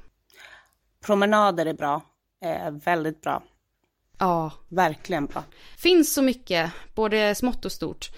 Promenader 1.05 1.65
är 1.65 1.73
bra. 1.73 2.01
Eh, 2.45 2.71
väldigt 2.71 3.21
bra. 3.21 3.43
ja. 4.19 4.51
Verkligen 4.69 5.25
bra. 5.25 5.43
Finns 5.77 6.13
så 6.13 6.21
mycket, 6.21 6.71
både 6.95 7.35
smått 7.35 7.65
och 7.65 7.71
stort. 7.71 8.11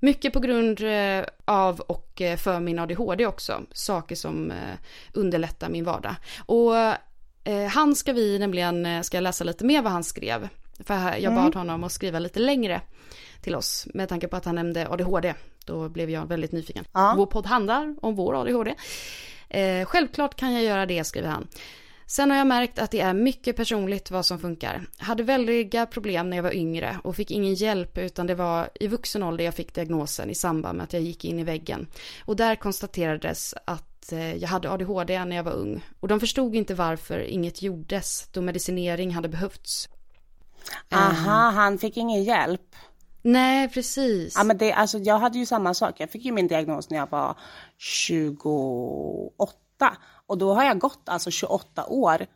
Mycket 0.00 0.32
på 0.32 0.40
grund 0.40 0.80
eh, 0.80 1.24
av 1.44 1.80
och 1.80 2.20
eh, 2.20 2.36
för 2.36 2.60
min 2.60 2.78
ADHD 2.78 3.26
också. 3.26 3.62
Saker 3.72 4.14
som 4.16 4.50
eh, 4.50 4.76
underlättar 5.12 5.68
min 5.68 5.84
vardag. 5.84 6.14
Och 6.46 6.74
han 7.70 7.96
ska 7.96 8.12
vi 8.12 8.38
nämligen, 8.38 8.86
eh, 8.86 9.02
ska 9.02 9.16
jag 9.16 9.22
läsa 9.22 9.44
lite 9.44 9.64
mer 9.64 9.82
vad 9.82 9.92
han 9.92 10.04
skrev. 10.04 10.48
För 10.84 11.16
jag 11.16 11.34
bad 11.34 11.54
honom 11.54 11.84
att 11.84 11.92
skriva 11.92 12.18
lite 12.18 12.40
längre 12.40 12.80
till 13.42 13.54
oss. 13.54 13.86
Med 13.94 14.08
tanke 14.08 14.28
på 14.28 14.36
att 14.36 14.44
han 14.44 14.54
nämnde 14.54 14.88
ADHD. 14.88 15.34
Då 15.64 15.88
blev 15.88 16.10
jag 16.10 16.26
väldigt 16.26 16.52
nyfiken. 16.52 16.84
Ja. 16.92 17.14
Vår 17.16 17.26
podd 17.26 17.46
handlar 17.46 17.96
om 18.02 18.14
vår 18.14 18.40
ADHD. 18.40 18.74
Eh, 19.48 19.84
självklart 19.84 20.34
kan 20.34 20.52
jag 20.52 20.62
göra 20.62 20.86
det, 20.86 21.04
skriver 21.04 21.28
han. 21.28 21.48
Sen 22.06 22.30
har 22.30 22.38
jag 22.38 22.46
märkt 22.46 22.78
att 22.78 22.90
det 22.90 23.00
är 23.00 23.14
mycket 23.14 23.56
personligt 23.56 24.10
vad 24.10 24.26
som 24.26 24.38
funkar. 24.38 24.86
Hade 24.98 25.22
väldiga 25.22 25.86
problem 25.86 26.30
när 26.30 26.36
jag 26.36 26.44
var 26.44 26.54
yngre 26.54 26.98
och 27.04 27.16
fick 27.16 27.30
ingen 27.30 27.54
hjälp 27.54 27.98
utan 27.98 28.26
det 28.26 28.34
var 28.34 28.68
i 28.74 28.86
vuxen 28.86 29.22
ålder 29.22 29.44
jag 29.44 29.54
fick 29.54 29.74
diagnosen 29.74 30.30
i 30.30 30.34
samband 30.34 30.76
med 30.76 30.84
att 30.84 30.92
jag 30.92 31.02
gick 31.02 31.24
in 31.24 31.38
i 31.38 31.44
väggen. 31.44 31.86
Och 32.24 32.36
där 32.36 32.56
konstaterades 32.56 33.54
att 33.64 33.95
eh, 34.12 34.36
jag 34.36 34.48
hade 34.48 34.70
ADHD 34.70 35.24
när 35.24 35.36
jag 35.36 35.44
var 35.44 35.52
ung. 35.52 35.84
Och 36.00 36.08
de 36.08 36.20
förstod 36.20 36.54
inte 36.54 36.74
varför 36.74 37.18
inget 37.18 37.62
gjordes 37.62 38.28
då 38.32 38.42
medicinering 38.42 39.14
hade 39.14 39.28
behövts. 39.28 39.88
Aha, 40.92 41.50
han 41.50 41.78
fick 41.78 41.96
ingen 41.96 42.24
hjälp. 42.24 42.76
Nej, 43.22 43.68
precis. 43.68 44.34
Ja, 44.36 44.44
men 44.44 44.58
det, 44.58 44.72
alltså, 44.72 44.98
jag 44.98 45.18
hade 45.18 45.38
ju 45.38 45.46
samma 45.46 45.74
sak. 45.74 46.00
Jag 46.00 46.10
fick 46.10 46.24
ju 46.24 46.32
min 46.32 46.48
diagnos 46.48 46.90
när 46.90 46.98
jag 46.98 47.10
var 47.10 47.38
28. 47.78 49.96
Och 50.26 50.38
då 50.38 50.54
har 50.54 50.64
jag 50.64 50.78
gått 50.78 51.08
alltså 51.08 51.30
28 51.30 51.86
år. 51.86 52.26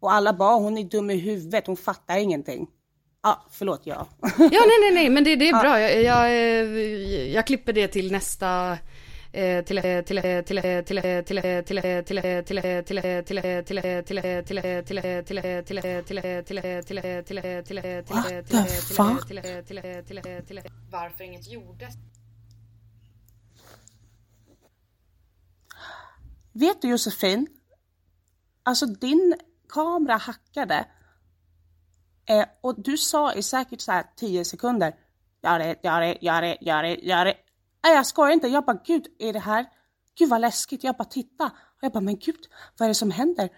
Och 0.00 0.12
alla 0.12 0.32
bara, 0.32 0.54
hon 0.54 0.78
är 0.78 0.84
dum 0.84 1.10
i 1.10 1.16
huvudet, 1.16 1.66
hon 1.66 1.76
fattar 1.76 2.18
ingenting. 2.18 2.66
Ja, 3.22 3.46
förlåt, 3.50 3.80
ja. 3.84 4.06
Ja, 4.20 4.30
nej, 4.38 4.78
nej, 4.80 4.94
nej, 4.94 5.10
men 5.10 5.24
det, 5.24 5.36
det 5.36 5.48
är 5.48 5.60
bra. 5.60 5.80
Jag, 5.80 6.02
jag, 6.02 6.26
eh, 6.26 7.32
jag 7.32 7.46
klipper 7.46 7.72
det 7.72 7.88
till 7.88 8.12
nästa 8.12 8.78
varför 20.90 21.24
inget 21.24 21.48
gjordes? 21.48 21.94
Vet 26.52 26.82
du 26.82 26.88
Josefin? 26.88 27.46
Alltså 28.62 28.86
din 28.86 29.34
kamera 29.68 30.16
hackade. 30.16 30.86
Eh, 32.26 32.44
och 32.60 32.82
du 32.82 32.98
sa 32.98 33.34
i 33.34 33.42
säkert 33.42 33.80
så 33.80 33.92
här 33.92 34.04
10 34.16 34.44
sekunder. 34.44 34.94
Gör 35.42 35.58
det, 35.58 35.76
gör 35.82 36.00
det, 36.00 36.18
gör 36.20 36.42
det, 36.42 36.58
gör 36.60 36.82
det, 36.82 36.94
gör 36.94 37.24
det. 37.24 37.36
Nej, 37.84 37.94
jag 37.94 38.06
skojar 38.06 38.32
inte. 38.32 38.48
Jag 38.48 38.64
bara, 38.64 38.80
gud, 38.86 39.06
är 39.18 39.32
det 39.32 39.38
här? 39.38 39.66
Gud 40.18 40.28
vad 40.28 40.40
läskigt. 40.40 40.84
Jag 40.84 40.96
bara, 40.96 41.04
titta. 41.04 41.44
Och 41.44 41.78
jag 41.80 41.92
bara, 41.92 42.00
men 42.00 42.18
gud, 42.18 42.40
vad 42.78 42.86
är 42.86 42.88
det 42.88 42.94
som 42.94 43.10
händer? 43.10 43.48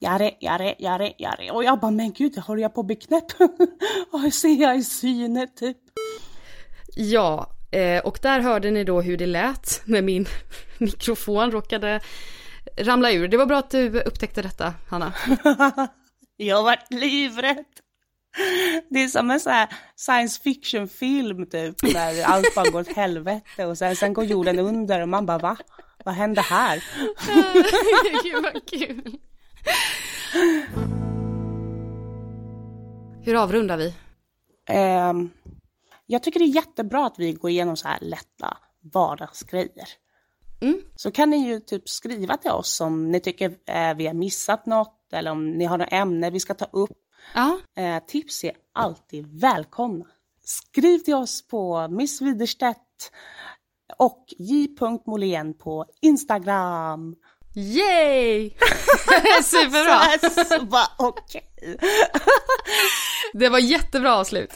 Gör 0.00 0.18
det, 0.18 0.36
gör 0.40 0.98
det. 1.38 1.50
Och 1.50 1.64
jag 1.64 1.80
bara, 1.80 1.90
men 1.90 2.12
gud, 2.12 2.38
håller 2.38 2.62
jag 2.62 2.74
på 2.74 2.80
att 2.80 2.86
bli 2.86 2.96
knäpp? 2.96 3.24
Och 4.10 4.34
ser 4.34 4.62
jag 4.62 4.76
i 4.76 4.84
synet 4.84 5.56
typ? 5.56 5.78
Ja, 6.96 7.50
eh, 7.72 8.04
och 8.04 8.18
där 8.22 8.40
hörde 8.40 8.70
ni 8.70 8.84
då 8.84 9.00
hur 9.00 9.16
det 9.16 9.26
lät 9.26 9.82
när 9.84 10.02
min 10.02 10.26
mikrofon 10.78 11.50
råkade 11.50 12.00
ramla 12.78 13.12
ur. 13.12 13.28
Det 13.28 13.36
var 13.36 13.46
bra 13.46 13.58
att 13.58 13.70
du 13.70 14.00
upptäckte 14.00 14.42
detta, 14.42 14.74
Hanna. 14.90 15.12
Jag 16.36 16.62
vart 16.62 16.90
livrädd. 16.90 17.64
Det 18.90 19.02
är 19.02 19.08
som 19.08 19.30
en 19.30 19.40
sån 19.40 19.52
här 19.52 19.68
science 19.96 20.40
fiction 20.42 20.88
film 20.88 21.46
typ, 21.46 21.82
när 21.82 22.24
allt 22.24 22.54
bara 22.54 22.70
går 22.70 22.80
åt 22.80 22.96
helvete 22.96 23.66
och 23.66 23.78
sen, 23.78 23.96
sen 23.96 24.12
går 24.12 24.24
jorden 24.24 24.58
under 24.58 25.00
och 25.00 25.08
man 25.08 25.26
bara 25.26 25.38
va? 25.38 25.56
Vad 26.04 26.14
hände 26.14 26.40
här? 26.40 26.84
Gud 28.22 28.42
vad 28.42 28.68
kul. 28.70 29.18
Hur 33.24 33.42
avrundar 33.42 33.76
vi? 33.76 33.94
Ehm, 34.68 35.30
jag 36.06 36.22
tycker 36.22 36.38
det 36.38 36.44
är 36.44 36.54
jättebra 36.54 37.06
att 37.06 37.18
vi 37.18 37.32
går 37.32 37.50
igenom 37.50 37.76
så 37.76 37.88
här 37.88 37.98
lätta 38.00 38.56
vardagsgrejer. 38.92 39.88
Mm. 40.60 40.82
Så 40.96 41.10
kan 41.10 41.30
ni 41.30 41.48
ju 41.48 41.60
typ 41.60 41.88
skriva 41.88 42.36
till 42.36 42.50
oss 42.50 42.80
om 42.80 43.10
ni 43.10 43.20
tycker 43.20 43.54
eh, 43.66 43.94
vi 43.94 44.06
har 44.06 44.14
missat 44.14 44.66
något 44.66 45.12
eller 45.12 45.30
om 45.30 45.50
ni 45.50 45.64
har 45.64 45.78
något 45.78 45.92
ämne 45.92 46.30
vi 46.30 46.40
ska 46.40 46.54
ta 46.54 46.64
upp. 46.72 46.98
Ja, 47.34 47.58
Eh, 47.76 48.02
tips 48.06 48.44
är 48.44 48.52
alltid 48.72 49.40
välkomna. 49.40 50.04
Skriv 50.44 50.98
till 50.98 51.14
oss 51.14 51.48
på 51.48 51.88
Miss 51.90 52.20
Widerstedt 52.20 53.12
och 53.96 54.24
j.molén 54.38 55.54
på 55.54 55.86
Instagram. 56.00 57.16
yay! 57.54 58.50
Superbra! 59.42 60.44
Så 60.58 60.64
bara, 60.66 60.86
Okej. 60.98 61.50
Det 63.32 63.48
var 63.48 63.58
jättebra 63.58 64.14
avslut. 64.16 64.50